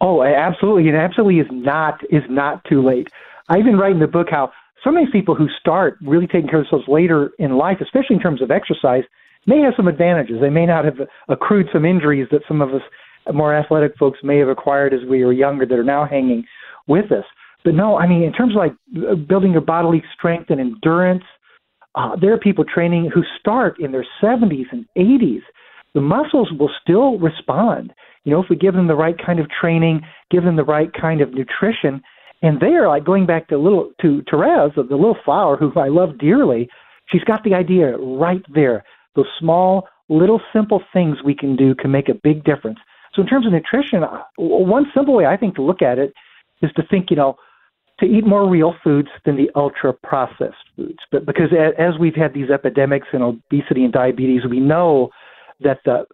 [0.00, 0.88] Oh, absolutely.
[0.88, 3.08] It absolutely is not is not too late.
[3.48, 4.50] I even write in the book how
[4.82, 8.16] some of these people who start really taking care of themselves later in life, especially
[8.16, 9.04] in terms of exercise,
[9.46, 10.36] may have some advantages.
[10.40, 10.96] They may not have
[11.28, 12.82] accrued some injuries that some of us
[13.32, 16.44] more athletic folks may have acquired as we were younger that are now hanging
[16.86, 17.24] with us.
[17.64, 21.24] But no, I mean, in terms of like building your bodily strength and endurance,
[21.94, 25.42] uh, there are people training who start in their 70s and 80s.
[25.92, 27.92] The muscles will still respond.
[28.24, 30.90] You know, if we give them the right kind of training, give them the right
[30.98, 32.00] kind of nutrition,
[32.42, 36.18] and there, like going back to little to Therese, the little flower who I love
[36.18, 36.68] dearly.
[37.06, 38.84] She's got the idea right there.
[39.14, 42.78] Those small, little, simple things we can do can make a big difference.
[43.14, 46.14] So, in terms of nutrition, uh, one simple way I think to look at it
[46.62, 47.36] is to think, you know,
[47.98, 50.98] to eat more real foods than the ultra processed foods.
[51.10, 55.10] But because as we've had these epidemics in obesity and diabetes, we know
[55.60, 56.06] that the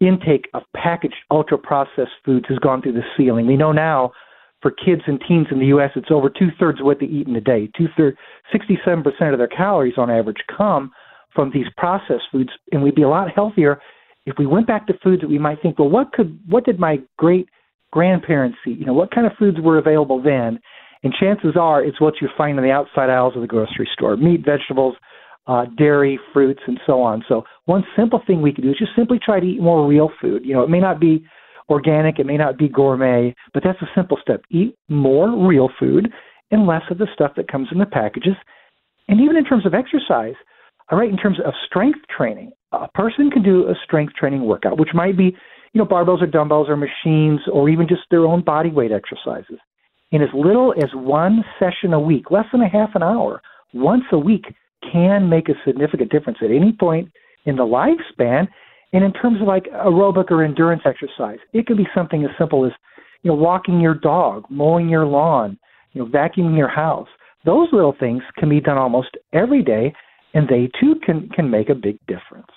[0.00, 3.46] intake of packaged ultra processed foods has gone through the ceiling.
[3.46, 4.12] We know now
[4.60, 7.28] for kids and teens in the U.S., it's over two thirds of what they eat
[7.28, 7.70] in a day.
[7.76, 8.16] Two thirds,
[8.52, 10.90] 67% of their calories on average come
[11.34, 13.80] from these processed foods, and we'd be a lot healthier
[14.28, 16.78] if we went back to foods that we might think, well, what could, what did
[16.78, 17.48] my great
[17.92, 18.78] grandparents eat?
[18.78, 20.60] You know, what kind of foods were available then?
[21.02, 24.16] And chances are, it's what you find in the outside aisles of the grocery store:
[24.16, 24.96] meat, vegetables,
[25.46, 27.24] uh, dairy, fruits, and so on.
[27.26, 30.10] So one simple thing we could do is just simply try to eat more real
[30.20, 30.44] food.
[30.44, 31.24] You know, it may not be
[31.68, 34.42] organic, it may not be gourmet, but that's a simple step.
[34.50, 36.10] Eat more real food
[36.50, 38.34] and less of the stuff that comes in the packages.
[39.08, 40.34] And even in terms of exercise,
[40.90, 42.52] I write in terms of strength training.
[42.72, 45.36] A person can do a strength training workout, which might be,
[45.72, 49.58] you know, barbells or dumbbells or machines or even just their own body weight exercises.
[50.10, 53.42] In as little as one session a week, less than a half an hour,
[53.74, 54.46] once a week
[54.90, 57.10] can make a significant difference at any point
[57.44, 58.48] in the lifespan.
[58.92, 62.64] And in terms of like aerobic or endurance exercise, it can be something as simple
[62.64, 62.72] as,
[63.22, 65.58] you know, walking your dog, mowing your lawn,
[65.92, 67.08] you know, vacuuming your house.
[67.44, 69.92] Those little things can be done almost every day,
[70.34, 72.50] and they too can, can make a big difference.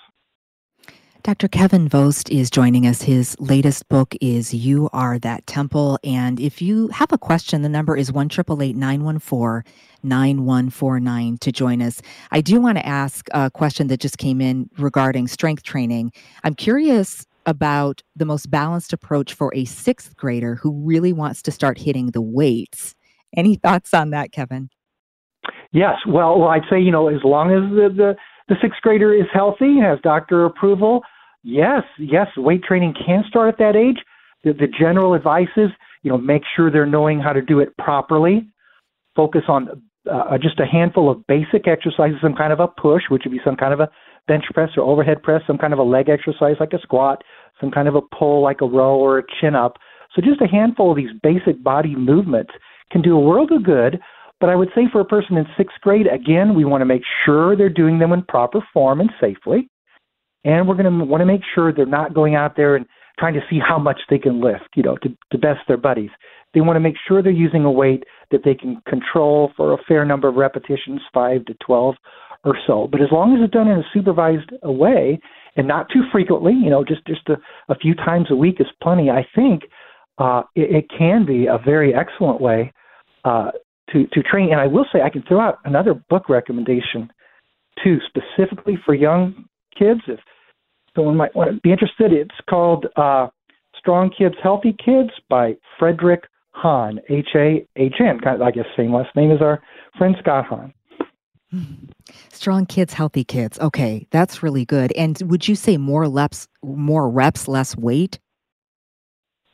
[1.24, 1.46] Dr.
[1.46, 3.02] Kevin Vost is joining us.
[3.02, 5.96] His latest book is You Are That Temple.
[6.02, 9.62] And if you have a question, the number is 1 914
[10.02, 12.02] 9149 to join us.
[12.32, 16.10] I do want to ask a question that just came in regarding strength training.
[16.42, 21.52] I'm curious about the most balanced approach for a sixth grader who really wants to
[21.52, 22.96] start hitting the weights.
[23.36, 24.70] Any thoughts on that, Kevin?
[25.70, 25.98] Yes.
[26.04, 28.16] Well, I'd say, you know, as long as the, the,
[28.48, 31.02] the sixth grader is healthy, has doctor approval,
[31.42, 33.98] Yes, yes, weight training can start at that age.
[34.44, 35.70] The, the general advice is,
[36.02, 38.48] you know, make sure they're knowing how to do it properly.
[39.16, 43.22] Focus on uh, just a handful of basic exercises, some kind of a push, which
[43.24, 43.88] would be some kind of a
[44.28, 47.22] bench press or overhead press, some kind of a leg exercise like a squat,
[47.60, 49.78] some kind of a pull like a row or a chin up.
[50.14, 52.52] So just a handful of these basic body movements
[52.90, 54.00] can do a world of good.
[54.40, 57.02] But I would say for a person in sixth grade, again, we want to make
[57.24, 59.68] sure they're doing them in proper form and safely
[60.44, 62.86] and we're going to want to make sure they're not going out there and
[63.18, 66.10] trying to see how much they can lift, you know, to, to best their buddies.
[66.54, 69.78] They want to make sure they're using a weight that they can control for a
[69.88, 71.94] fair number of repetitions, five to 12
[72.44, 72.88] or so.
[72.90, 75.20] But as long as it's done in a supervised way
[75.56, 77.36] and not too frequently, you know, just, just a,
[77.68, 79.62] a few times a week is plenty, I think
[80.18, 82.72] uh, it, it can be a very excellent way
[83.24, 83.50] uh,
[83.92, 84.50] to, to train.
[84.52, 87.10] And I will say, I can throw out another book recommendation
[87.82, 89.44] too, specifically for young
[89.78, 90.00] kids.
[90.06, 90.18] If
[90.94, 93.28] someone might want to be interested, it's called uh,
[93.76, 98.20] Strong Kids, Healthy Kids by Frederick Hahn, H A H N.
[98.26, 99.62] I guess same last name as our
[99.98, 100.72] friend Scott Hahn.
[102.32, 103.58] Strong kids, healthy kids.
[103.60, 104.92] Okay, that's really good.
[104.92, 108.18] And would you say more reps, more reps, less weight?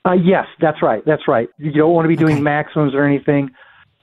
[0.04, 1.02] Uh, yes, that's right.
[1.04, 1.48] That's right.
[1.58, 2.42] You don't want to be doing okay.
[2.42, 3.50] maximums or anything.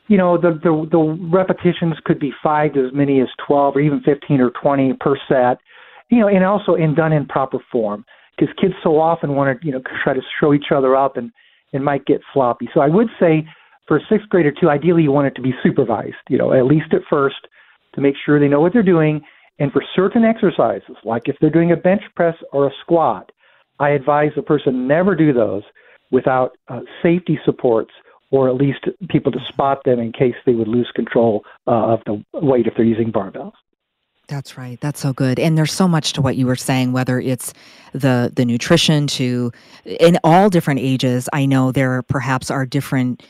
[0.07, 3.79] You know, the, the the repetitions could be five to as many as twelve, or
[3.79, 5.57] even fifteen or twenty per set
[6.09, 8.05] you know, and also in done in proper form
[8.37, 11.31] because kids so often want to, you know, try to show each other up and
[11.73, 12.69] and might get sloppy.
[12.73, 13.45] So I would say
[13.87, 16.65] for a sixth grader too, ideally you want it to be supervised, you know, at
[16.65, 17.47] least at first
[17.93, 19.21] to make sure they know what they're doing.
[19.59, 23.31] And for certain exercises, like if they're doing a bench press or a squat,
[23.79, 25.63] I advise the person never do those
[26.11, 27.91] without uh, safety supports
[28.31, 32.01] or at least people to spot them in case they would lose control uh, of
[32.05, 33.53] the weight if they're using barbells.
[34.27, 34.79] That's right.
[34.81, 35.39] That's so good.
[35.39, 37.53] And there's so much to what you were saying, whether it's
[37.93, 39.51] the the nutrition to
[39.85, 41.29] in all different ages.
[41.31, 43.23] I know there perhaps are different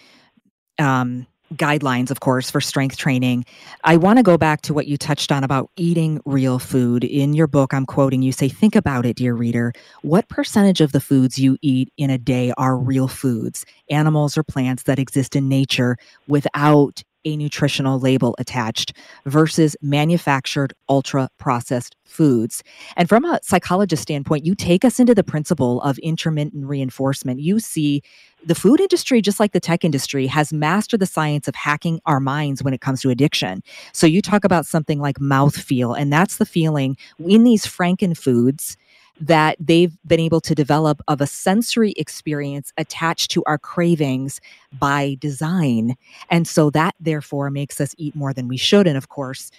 [0.80, 3.46] um, guidelines, of course, for strength training.
[3.84, 7.04] I want to go back to what you touched on about eating real food.
[7.04, 9.74] In your book, I'm quoting you say, Think about it, dear reader.
[10.02, 14.44] What percentage of the foods you eat in a day are real foods, animals or
[14.44, 18.94] plants that exist in nature without a nutritional label attached
[19.26, 22.64] versus manufactured ultra processed foods.
[22.96, 27.42] And from a psychologist standpoint, you take us into the principle of intermittent reinforcement.
[27.42, 28.02] You see
[28.46, 32.20] the food industry, just like the tech industry, has mastered the science of hacking our
[32.20, 33.64] minds when it comes to addiction.
[33.92, 38.78] So you talk about something like mouthfeel, and that's the feeling in these Franken foods
[39.20, 44.42] that they've been able to develop of a sensory experience attached to our cravings
[44.78, 45.96] by design.
[46.30, 48.88] And so that therefore makes us eat more than we should.
[48.88, 49.52] And of course,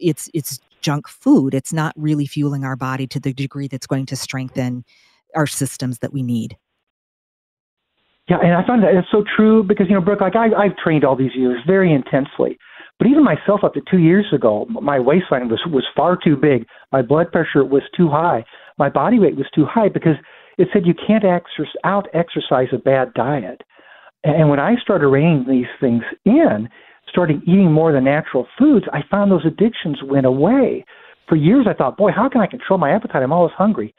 [0.00, 1.54] it's it's junk food.
[1.54, 4.84] It's not really fueling our body to the degree that's going to strengthen
[5.34, 6.56] our systems that we need.
[8.28, 10.76] Yeah, and I find that it's so true because you know, Brooke, like I, I've
[10.82, 12.58] trained all these years very intensely,
[12.98, 16.66] but even myself, up to two years ago, my waistline was was far too big.
[16.90, 18.44] My blood pressure was too high
[18.78, 20.16] my body weight was too high because
[20.58, 23.62] it said you can't exer- out exercise a bad diet.
[24.24, 26.68] And when I started reining these things in,
[27.08, 30.84] starting eating more of the natural foods, I found those addictions went away.
[31.28, 33.22] For years, I thought, boy, how can I control my appetite?
[33.22, 33.94] I'm always hungry.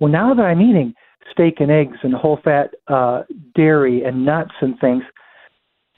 [0.00, 0.94] Well, now that I'm eating
[1.32, 3.22] steak and eggs and whole fat uh,
[3.54, 5.02] dairy and nuts and things,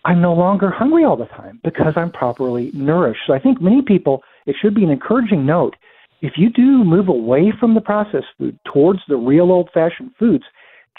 [0.04, 3.20] I'm no longer hungry all the time because I'm properly nourished.
[3.26, 5.76] So I think many people, it should be an encouraging note
[6.22, 10.44] if you do move away from the processed food towards the real old fashioned foods,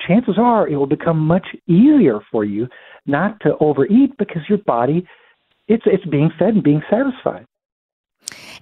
[0.08, 2.68] chances are it will become much easier for you
[3.06, 5.06] not to overeat because your body
[5.68, 7.46] it's it's being fed and being satisfied.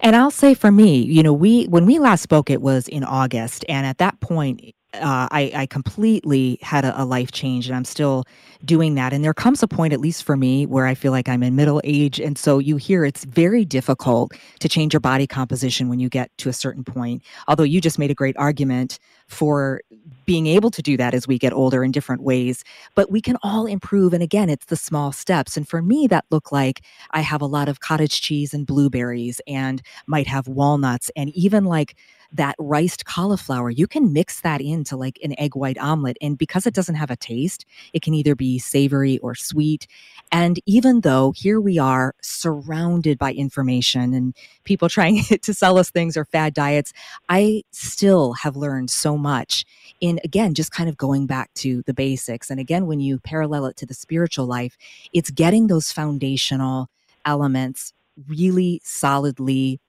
[0.00, 3.04] And I'll say for me, you know, we when we last spoke, it was in
[3.04, 7.76] August, and at that point, uh, I, I completely had a, a, life change and
[7.76, 8.24] I'm still
[8.64, 9.12] doing that.
[9.12, 11.54] And there comes a point, at least for me, where I feel like I'm in
[11.54, 12.18] middle age.
[12.18, 16.36] And so you hear it's very difficult to change your body composition when you get
[16.38, 17.22] to a certain point.
[17.46, 19.80] Although you just made a great argument for
[20.26, 22.64] being able to do that as we get older in different ways.
[22.94, 24.12] But we can all improve.
[24.12, 25.56] And again, it's the small steps.
[25.56, 26.82] And for me, that looked like
[27.12, 31.64] I have a lot of cottage cheese and blueberries and might have walnuts and even
[31.64, 31.96] like
[32.32, 36.16] that riced cauliflower, you can mix that into like an egg white omelet.
[36.20, 39.86] And because it doesn't have a taste, it can either be savory or sweet.
[40.30, 45.90] And even though here we are surrounded by information and people trying to sell us
[45.90, 46.92] things or fad diets,
[47.28, 49.64] I still have learned so much
[50.00, 52.50] in, again, just kind of going back to the basics.
[52.50, 54.76] And again, when you parallel it to the spiritual life,
[55.12, 56.88] it's getting those foundational
[57.24, 57.92] elements
[58.28, 59.80] really solidly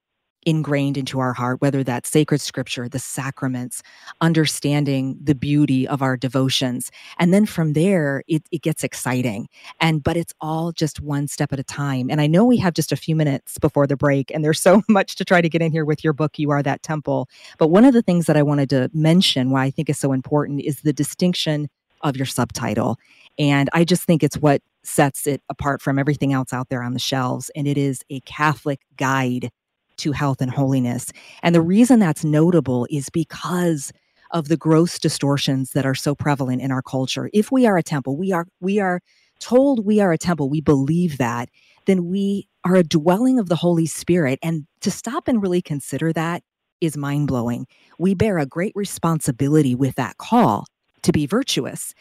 [0.46, 3.84] ingrained into our heart, whether that's sacred scripture, the sacraments,
[4.22, 6.92] understanding the beauty of our devotions.
[7.20, 9.48] And then from there, it, it gets exciting.
[9.80, 12.10] And, but it's all just one step at a time.
[12.10, 14.82] And I know we have just a few minutes before the break, and there's so
[14.90, 17.30] much to try to get in here with your book, You Are That Temple.
[17.58, 20.14] But one of the things that I wanted to mention, why I think is so
[20.14, 21.70] important, is the distinction
[22.02, 22.98] of your subtitle.
[23.38, 26.94] And I just think it's what sets it apart from everything else out there on
[26.94, 27.52] the shelves.
[27.56, 29.52] And it is a Catholic guide
[29.98, 31.12] to health and holiness.
[31.44, 33.92] And the reason that's notable is because
[34.32, 37.30] of the gross distortions that are so prevalent in our culture.
[37.34, 39.02] If we are a temple, we are we are
[39.40, 41.50] told we are a temple, we believe that,
[41.86, 44.40] then we are a dwelling of the Holy Spirit.
[44.42, 46.44] And to stop and really consider that
[46.80, 47.68] is mind blowing.
[47.98, 50.66] We bear a great responsibility with that call
[51.04, 51.94] to be virtuous.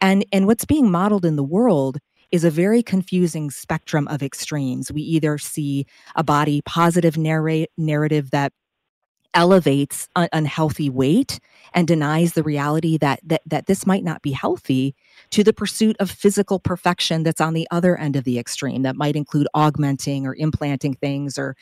[0.00, 1.98] And, and what's being modeled in the world
[2.30, 4.92] is a very confusing spectrum of extremes.
[4.92, 8.52] We either see a body positive narra- narrative that
[9.34, 11.38] elevates un- unhealthy weight
[11.74, 14.94] and denies the reality that, that that this might not be healthy
[15.30, 18.96] to the pursuit of physical perfection that's on the other end of the extreme that
[18.96, 21.54] might include augmenting or implanting things or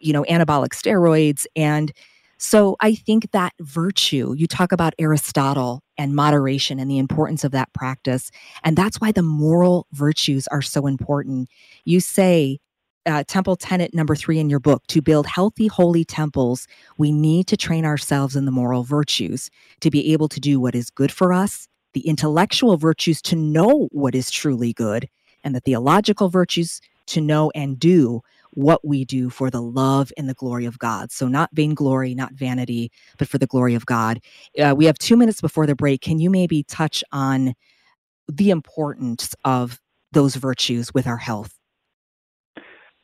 [0.00, 1.92] you know anabolic steroids and
[2.38, 7.52] so I think that virtue, you talk about Aristotle and moderation and the importance of
[7.52, 8.30] that practice.
[8.62, 11.48] And that's why the moral virtues are so important.
[11.84, 12.58] You say,
[13.06, 16.66] uh, temple tenet number three in your book to build healthy, holy temples,
[16.98, 19.48] we need to train ourselves in the moral virtues
[19.80, 23.88] to be able to do what is good for us, the intellectual virtues to know
[23.92, 25.08] what is truly good,
[25.44, 28.20] and the theological virtues to know and do
[28.56, 31.12] what we do for the love and the glory of God.
[31.12, 34.18] So, not vainglory, not vanity, but for the glory of God.
[34.58, 36.00] Uh, we have two minutes before the break.
[36.00, 37.54] Can you maybe touch on
[38.26, 39.80] the importance of
[40.12, 41.52] those virtues with our health?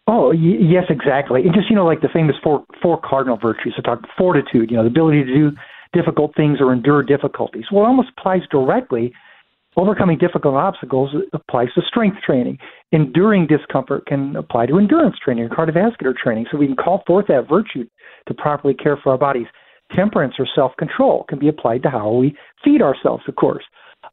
[0.07, 1.43] Oh y- yes, exactly.
[1.43, 3.75] And just you know, like the famous four four cardinal virtues.
[3.79, 4.71] I talk fortitude.
[4.71, 5.51] You know, the ability to do
[5.93, 7.65] difficult things or endure difficulties.
[7.71, 9.13] Well, it almost applies directly
[9.77, 12.59] Overcoming difficult obstacles applies to strength training.
[12.93, 16.47] Enduring discomfort can apply to endurance training or cardiovascular training.
[16.51, 17.89] So we can call forth that virtue
[18.29, 19.47] to properly care for our bodies.
[19.97, 23.65] Temperance or self control can be applied to how we feed ourselves, of course.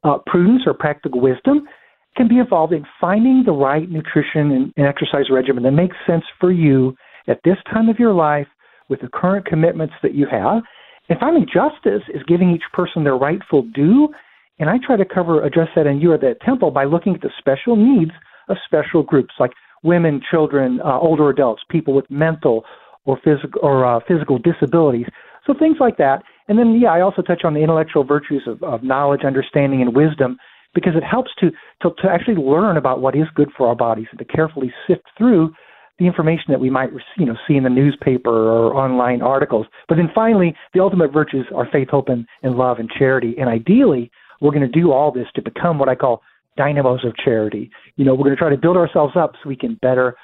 [0.03, 1.67] Uh, prudence or practical wisdom
[2.15, 6.23] can be involved in finding the right nutrition and, and exercise regimen that makes sense
[6.39, 6.95] for you
[7.27, 8.47] at this time of your life
[8.87, 10.63] with the current commitments that you have.
[11.09, 14.09] And finally, justice is giving each person their rightful due
[14.59, 17.21] and I try to cover, address that in You Are That Temple by looking at
[17.21, 18.11] the special needs
[18.49, 19.51] of special groups like
[19.83, 22.65] women, children, uh, older adults, people with mental
[23.05, 25.05] or physical or uh, physical disabilities.
[25.47, 26.23] So things like that.
[26.47, 29.95] And then, yeah, I also touch on the intellectual virtues of, of knowledge, understanding, and
[29.95, 30.37] wisdom
[30.75, 31.51] because it helps to,
[31.81, 35.03] to to actually learn about what is good for our bodies and to carefully sift
[35.17, 35.53] through
[35.97, 39.65] the information that we might you know see in the newspaper or online articles.
[39.87, 43.35] But then finally, the ultimate virtues are faith, hope, and, and love and charity.
[43.39, 46.21] And ideally, we're going to do all this to become what I call
[46.57, 47.71] dynamos of charity.
[47.95, 50.15] You know, we're going to try to build ourselves up so we can better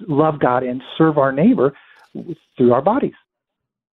[0.00, 1.74] love God and serve our neighbor
[2.56, 3.14] through our bodies.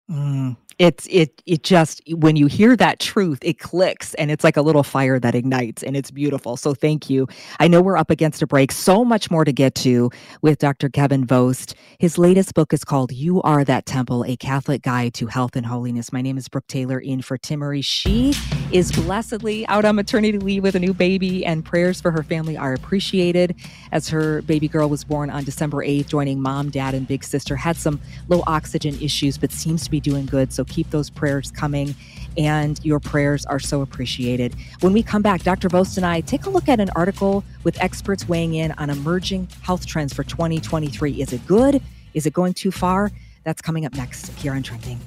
[0.10, 4.56] Mm, it's it it just when you hear that truth it clicks and it's like
[4.56, 6.56] a little fire that ignites and it's beautiful.
[6.56, 7.28] So thank you.
[7.60, 8.72] I know we're up against a break.
[8.72, 10.10] So much more to get to
[10.42, 11.76] with dr kevin vost.
[12.00, 15.66] His latest book is called you are that temple a catholic guide to health and
[15.66, 16.14] holiness.
[16.14, 18.34] My name is brooke taylor in for Timmerie she
[18.72, 22.58] is blessedly out on maternity leave with a new baby and prayers for her family
[22.58, 23.56] are appreciated
[23.92, 27.56] as her baby girl was born on december 8th joining mom dad and big sister
[27.56, 31.52] had some low oxygen issues but seems to be doing good so keep those prayers
[31.52, 31.96] coming,
[32.38, 34.56] and your prayers are so appreciated.
[34.82, 35.70] When we come back, Dr.
[35.70, 39.48] Vost and I take a look at an article with experts weighing in on emerging
[39.62, 41.22] health trends for 2023.
[41.22, 41.82] Is it good?
[42.14, 43.12] Is it going too far?
[43.44, 45.00] That's coming up next here on Trending.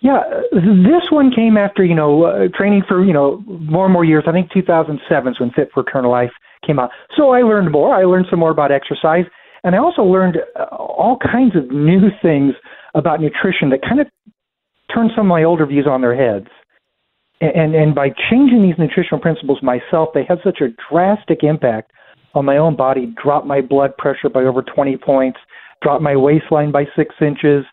[0.00, 4.04] Yeah, this one came after you know uh, training for you know more and more
[4.04, 4.24] years.
[4.26, 6.32] I think 2007 is when Fit for Eternal Life
[6.66, 6.90] came out.
[7.16, 7.94] So I learned more.
[7.94, 9.24] I learned some more about exercise,
[9.64, 12.54] and I also learned uh, all kinds of new things
[12.94, 14.06] about nutrition that kind of
[14.94, 16.46] turned some of my older views on their heads.
[17.40, 21.90] And and by changing these nutritional principles myself, they had such a drastic impact
[22.34, 23.12] on my own body.
[23.22, 25.38] Dropped my blood pressure by over 20 points.
[25.82, 27.64] Dropped my waistline by six inches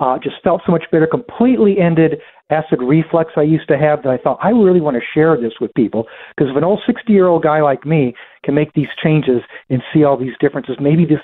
[0.00, 2.20] uh, just felt so much better, completely ended
[2.50, 5.52] acid reflux I used to have that I thought I really want to share this
[5.60, 8.12] with people because if an old 60 year old guy like me
[8.42, 11.20] can make these changes and see all these differences, maybe this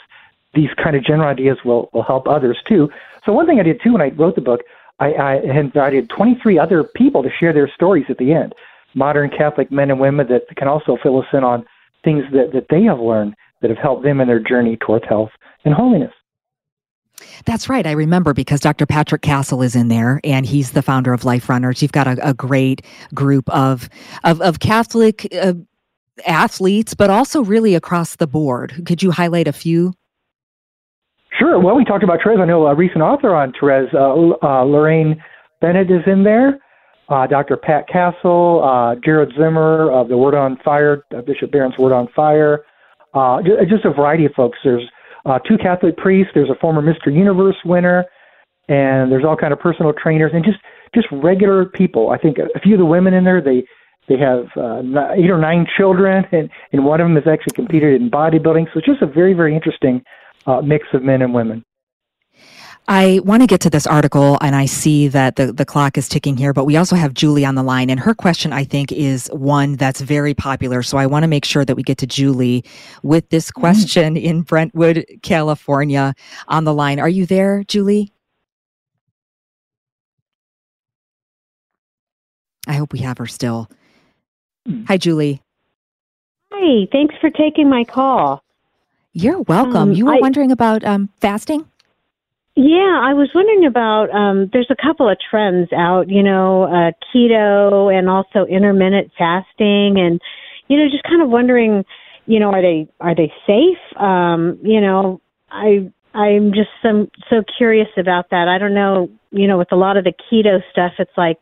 [0.55, 2.89] these kind of general ideas will, will help others too.
[3.25, 4.63] So one thing I did too when I wrote the book,
[4.99, 8.55] I, I invited 23 other people to share their stories at the end,
[8.95, 11.67] modern Catholic men and women that can also fill us in on
[12.03, 15.31] things that, that they have learned that have helped them in their journey towards health
[15.65, 16.13] and holiness.
[17.45, 17.87] That's right.
[17.87, 18.87] I remember because Dr.
[18.87, 21.81] Patrick Castle is in there and he's the founder of Life Runners.
[21.81, 22.83] You've got a, a great
[23.15, 23.89] group of,
[24.25, 25.55] of, of Catholic uh,
[26.27, 28.83] athletes, but also really across the board.
[28.87, 29.95] Could you highlight a few?
[31.39, 31.59] Sure.
[31.61, 32.39] Well, we talked about Therese.
[32.41, 35.23] I know a recent author on Therese, uh, uh, Lorraine
[35.61, 36.59] Bennett, is in there.
[37.09, 37.57] Uh, Dr.
[37.57, 42.09] Pat Castle, uh, Jared Zimmer of the Word on Fire, uh, Bishop Barron's Word on
[42.17, 42.65] Fire,
[43.15, 44.59] uh, just a variety of folks.
[44.65, 44.83] There's
[45.25, 46.33] uh, two Catholic priests.
[46.35, 47.15] There's a former Mr.
[47.15, 48.05] Universe winner,
[48.69, 50.59] and there's all kind of personal trainers and just
[50.95, 52.11] just regular people.
[52.11, 53.65] I think a few of the women in there they
[54.09, 54.83] they have uh,
[55.17, 58.67] eight or nine children, and and one of them has actually competed in bodybuilding.
[58.73, 60.03] So it's just a very very interesting
[60.47, 61.65] uh, mix of men and women.
[62.89, 66.09] I want to get to this article and I see that the, the clock is
[66.09, 67.91] ticking here, but we also have Julie on the line.
[67.91, 70.85] And her question, I think, is one that's very popular.
[70.85, 72.65] So I want to make sure that we get to Julie
[73.03, 73.61] with this mm-hmm.
[73.61, 74.23] question mm.
[74.23, 76.15] in Brentwood, California
[76.47, 77.01] on the line.
[77.01, 78.13] Are you there, Julie?
[82.69, 83.69] I hope we have her still.
[84.67, 84.85] Hmm.
[84.89, 85.41] Hi, Julie.
[86.53, 88.43] Hi, thanks for taking my call.
[89.13, 89.77] You're welcome.
[89.77, 91.65] Um, you were I, wondering about um, fasting?
[92.57, 94.11] Yeah, I was wondering about.
[94.11, 99.99] Um, there's a couple of trends out, you know, uh, keto and also intermittent fasting,
[99.99, 100.21] and
[100.69, 101.85] you know, just kind of wondering,
[102.27, 103.79] you know, are they are they safe?
[104.01, 108.49] Um, you know, I I'm just some so curious about that.
[108.49, 111.39] I don't know, you know, with a lot of the keto stuff, it's like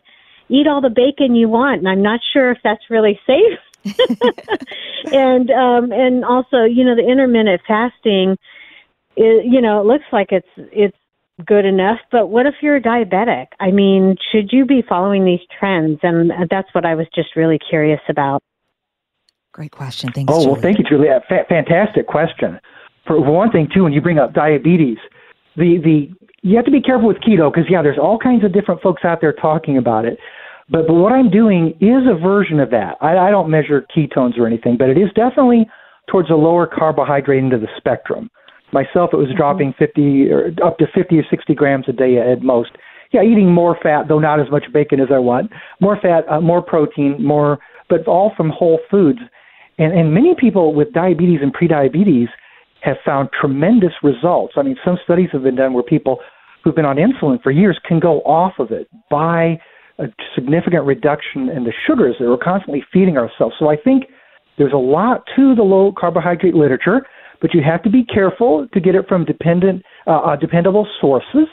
[0.55, 3.59] eat all the bacon you want, and I'm not sure if that's really safe.
[5.13, 8.39] and um, and also, you know, the intermittent fasting,
[9.17, 10.97] is, you know, it looks like it's it's
[11.45, 13.49] good enough, but what if you're a diabetic?
[13.59, 15.99] I mean, should you be following these trends?
[16.03, 18.43] And that's what I was just really curious about.
[19.53, 20.11] Great question.
[20.13, 20.33] Thanks.
[20.33, 20.53] Oh, Julie.
[20.53, 21.21] well, thank you, Julia.
[21.31, 22.61] F- fantastic question.
[23.07, 24.99] For one thing, too, when you bring up diabetes,
[25.57, 28.53] the the you have to be careful with keto because yeah, there's all kinds of
[28.53, 30.19] different folks out there talking about it.
[30.71, 32.97] But but what I'm doing is a version of that.
[33.01, 35.67] I, I don't measure ketones or anything, but it is definitely
[36.11, 38.31] towards a lower carbohydrate end of the spectrum.
[38.73, 39.37] Myself, it was mm-hmm.
[39.37, 42.71] dropping 50 or up to 50 or 60 grams a day at most.
[43.13, 45.53] Yeah, eating more fat, though not as much bacon as I want.
[45.81, 47.59] More fat, uh, more protein, more,
[47.89, 49.21] but all from whole foods.
[49.79, 52.27] And, and many people with diabetes and prediabetes
[52.81, 54.55] have found tremendous results.
[54.57, 56.19] I mean, some studies have been done where people
[56.63, 59.61] who've been on insulin for years can go off of it by
[59.99, 63.55] a significant reduction in the sugars that we're constantly feeding ourselves.
[63.59, 64.05] So I think
[64.59, 67.07] there's a lot to the low carbohydrate literature,
[67.41, 71.47] but you have to be careful to get it from dependent, uh, uh, dependable sources.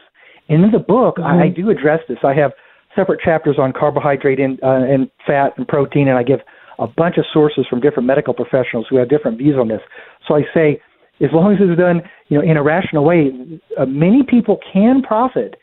[0.47, 1.41] in the book, mm-hmm.
[1.41, 2.17] I, I, do address this.
[2.23, 2.51] I have
[2.95, 6.39] separate chapters on carbohydrate and, uh, and fat and protein, and I give
[6.79, 9.81] a bunch of sources from different medical professionals who have different views on this.
[10.27, 10.81] So I say,
[11.21, 13.31] as long as it's done, you know, in a rational way,
[13.77, 15.55] uh, many people can profit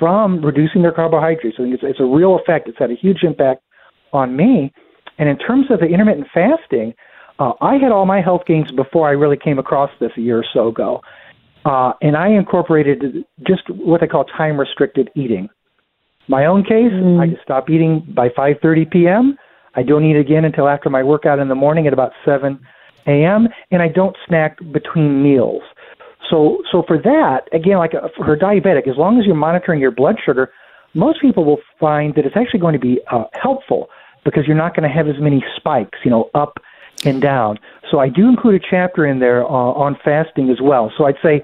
[0.00, 1.58] from reducing their carbohydrates.
[1.60, 2.66] I think it's, it's a real effect.
[2.66, 3.62] It's had a huge impact
[4.12, 4.72] on me.
[5.18, 6.94] And in terms of the intermittent fasting,
[7.38, 10.38] uh, I had all my health gains before I really came across this a year
[10.38, 11.02] or so ago.
[11.64, 15.48] Uh, and I incorporated just what they call time restricted eating.
[16.26, 17.20] My own case, mm.
[17.20, 19.36] I just stop eating by 5:30 p.m.
[19.74, 22.58] I don't eat again until after my workout in the morning at about 7
[23.06, 23.48] a.m.
[23.70, 25.62] and I don't snack between meals.
[26.30, 29.80] So, so for that, again, like a, uh, for diabetic, as long as you're monitoring
[29.80, 30.52] your blood sugar,
[30.94, 33.88] most people will find that it's actually going to be uh, helpful
[34.24, 36.58] because you're not going to have as many spikes, you know, up
[37.04, 37.58] and down.
[37.90, 40.92] So I do include a chapter in there uh, on fasting as well.
[40.96, 41.42] So I'd say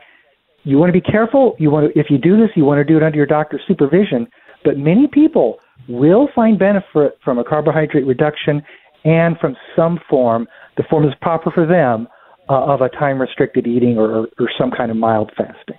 [0.64, 1.56] you want to be careful.
[1.58, 3.62] You want to, if you do this, you want to do it under your doctor's
[3.66, 4.26] supervision.
[4.64, 5.58] But many people
[5.88, 8.62] will find benefit from a carbohydrate reduction
[9.04, 12.08] and from some form, the form is proper for them,
[12.48, 15.78] uh, of a time restricted eating or, or some kind of mild fasting.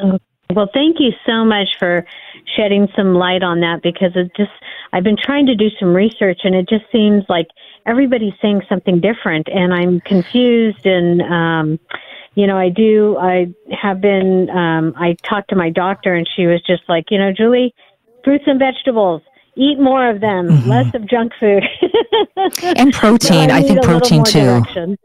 [0.00, 0.24] Okay.
[0.54, 2.04] Well, thank you so much for
[2.56, 4.50] shedding some light on that because it just
[4.92, 7.46] I've been trying to do some research and it just seems like
[7.86, 11.80] everybody's saying something different and I'm confused and um
[12.34, 16.46] you know, I do I have been um I talked to my doctor and she
[16.46, 17.74] was just like, you know, Julie,
[18.24, 19.22] fruits and vegetables,
[19.56, 20.68] eat more of them, mm-hmm.
[20.68, 21.62] less of junk food.
[22.76, 24.40] and protein, I, I think protein too.
[24.40, 24.98] Direction.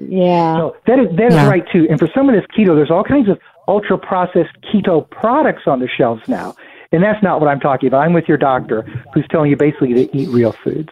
[0.00, 0.56] Yeah.
[0.56, 1.42] So that is that yeah.
[1.44, 1.86] is right too.
[1.90, 3.38] And for someone that's keto, there's all kinds of
[3.68, 6.54] ultra processed keto products on the shelves now.
[6.92, 8.00] And that's not what I'm talking about.
[8.00, 8.82] I'm with your doctor
[9.14, 10.88] who's telling you basically to eat real foods.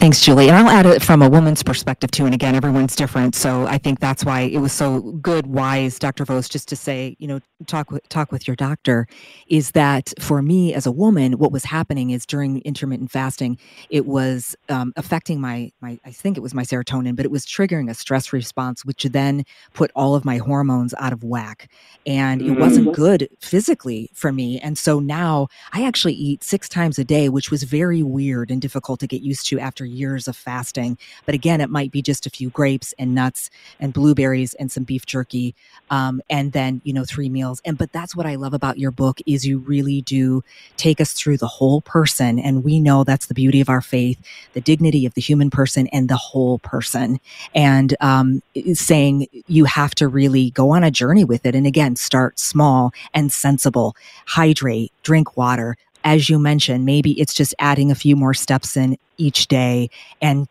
[0.00, 0.48] Thanks, Julie.
[0.48, 2.24] And I'll add it from a woman's perspective too.
[2.24, 3.34] And again, everyone's different.
[3.34, 6.24] So I think that's why it was so good, wise, Dr.
[6.24, 9.06] Vost, just to say, you know, talk with, talk with your doctor
[9.48, 13.58] is that for me as a woman, what was happening is during intermittent fasting,
[13.90, 17.44] it was um, affecting my, my, I think it was my serotonin, but it was
[17.44, 19.44] triggering a stress response, which then
[19.74, 21.70] put all of my hormones out of whack.
[22.06, 23.02] And it wasn't mm-hmm.
[23.02, 24.60] good physically for me.
[24.60, 28.62] And so now I actually eat six times a day, which was very weird and
[28.62, 30.96] difficult to get used to after years of fasting.
[31.26, 34.84] But again, it might be just a few grapes and nuts and blueberries and some
[34.84, 35.54] beef jerky,
[35.90, 37.60] um, and then you know three meals.
[37.64, 40.42] And but that's what I love about your book is you really do
[40.76, 44.20] take us through the whole person, and we know that's the beauty of our faith,
[44.52, 47.20] the dignity of the human person and the whole person,
[47.54, 51.54] and um, saying you have to really go on a journey with it.
[51.54, 53.96] And again, start small and sensible.
[54.26, 58.96] Hydrate, drink water, as you mentioned, maybe it's just adding a few more steps in
[59.18, 59.90] each day
[60.20, 60.48] and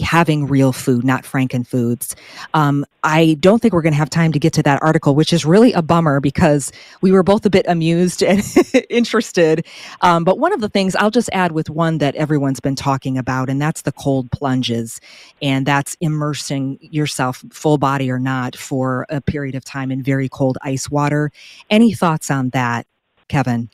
[0.00, 2.14] having real food, not frankenfoods.
[2.54, 5.32] Um, I don't think we're going to have time to get to that article, which
[5.32, 8.42] is really a bummer because we were both a bit amused and
[8.88, 9.66] interested.
[10.00, 13.18] Um, but one of the things I'll just add with one that everyone's been talking
[13.18, 15.00] about, and that's the cold plunges.
[15.42, 20.28] And that's immersing yourself, full body or not, for a period of time in very
[20.28, 21.30] cold ice water.
[21.68, 22.86] Any thoughts on that,
[23.28, 23.70] Kevin?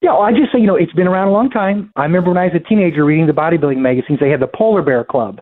[0.00, 1.92] Yeah, well, I just say, you know, it's been around a long time.
[1.94, 4.82] I remember when I was a teenager reading the bodybuilding magazines, they had the Polar
[4.82, 5.40] Bear Club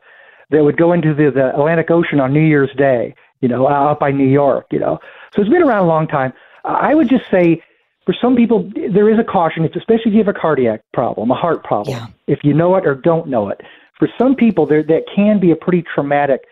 [0.50, 3.70] that would go into the, the Atlantic Ocean on New Year's Day, you know, uh,
[3.70, 4.98] out by New York, you know.
[5.34, 6.32] So it's been around a long time.
[6.64, 7.62] I would just say
[8.04, 11.30] for some people, there is a caution, it's especially if you have a cardiac problem,
[11.30, 12.06] a heart problem, yeah.
[12.26, 13.60] if you know it or don't know it.
[13.98, 16.42] For some people, there that can be a pretty traumatic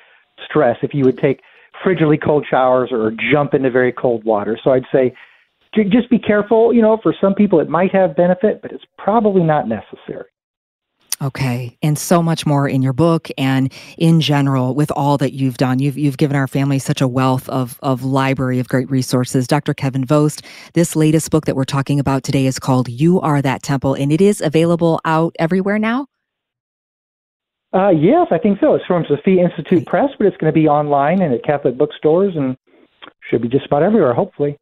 [0.45, 1.41] stress if you would take
[1.83, 4.59] frigidly cold showers or jump into very cold water.
[4.63, 5.15] So I'd say
[5.85, 6.73] just be careful.
[6.73, 10.27] You know, for some people it might have benefit, but it's probably not necessary.
[11.23, 11.79] Okay.
[11.83, 15.79] And so much more in your book and in general with all that you've done.
[15.79, 19.47] You've you've given our family such a wealth of of library of great resources.
[19.47, 19.73] Dr.
[19.73, 20.43] Kevin Vost,
[20.75, 24.13] this latest book that we're talking about today is called You Are That Temple and
[24.13, 26.07] it is available out everywhere now?
[27.73, 28.75] Uh, yes, I think so.
[28.75, 32.35] It's from Sophia Institute Press, but it's going to be online and at Catholic bookstores
[32.37, 32.57] and
[33.29, 34.57] should be just about everywhere, hopefully.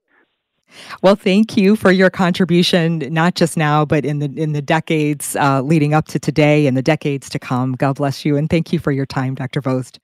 [1.02, 5.36] Well, thank you for your contribution, not just now, but in the in the decades
[5.36, 7.72] uh, leading up to today and the decades to come.
[7.72, 9.60] God bless you, and thank you for your time, Dr.
[9.60, 9.98] Vost.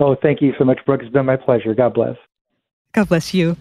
[0.00, 1.00] Oh, thank you so much, Brooke.
[1.02, 1.74] It's been my pleasure.
[1.74, 2.16] God bless.
[2.92, 3.56] God bless you.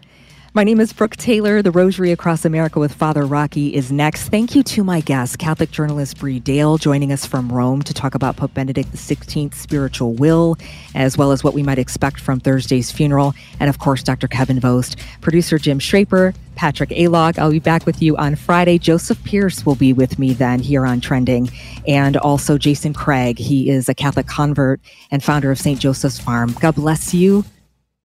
[0.57, 1.61] My name is Brooke Taylor.
[1.61, 4.29] The Rosary Across America with Father Rocky is next.
[4.29, 8.15] Thank you to my guest, Catholic journalist Bree Dail, joining us from Rome to talk
[8.15, 10.57] about Pope Benedict XVI's spiritual will,
[10.95, 13.35] as well as what we might expect from Thursday's funeral.
[13.59, 14.27] And of course, Dr.
[14.27, 17.37] Kevin Vost, producer Jim Schraper, Patrick Alog.
[17.37, 18.79] I'll be back with you on Friday.
[18.79, 21.51] Joseph Pearce will be with me then here on Trending,
[21.87, 23.37] and also Jason Craig.
[23.37, 24.81] He is a Catholic convert
[25.11, 25.79] and founder of St.
[25.79, 26.55] Joseph's Farm.
[26.59, 27.45] God bless you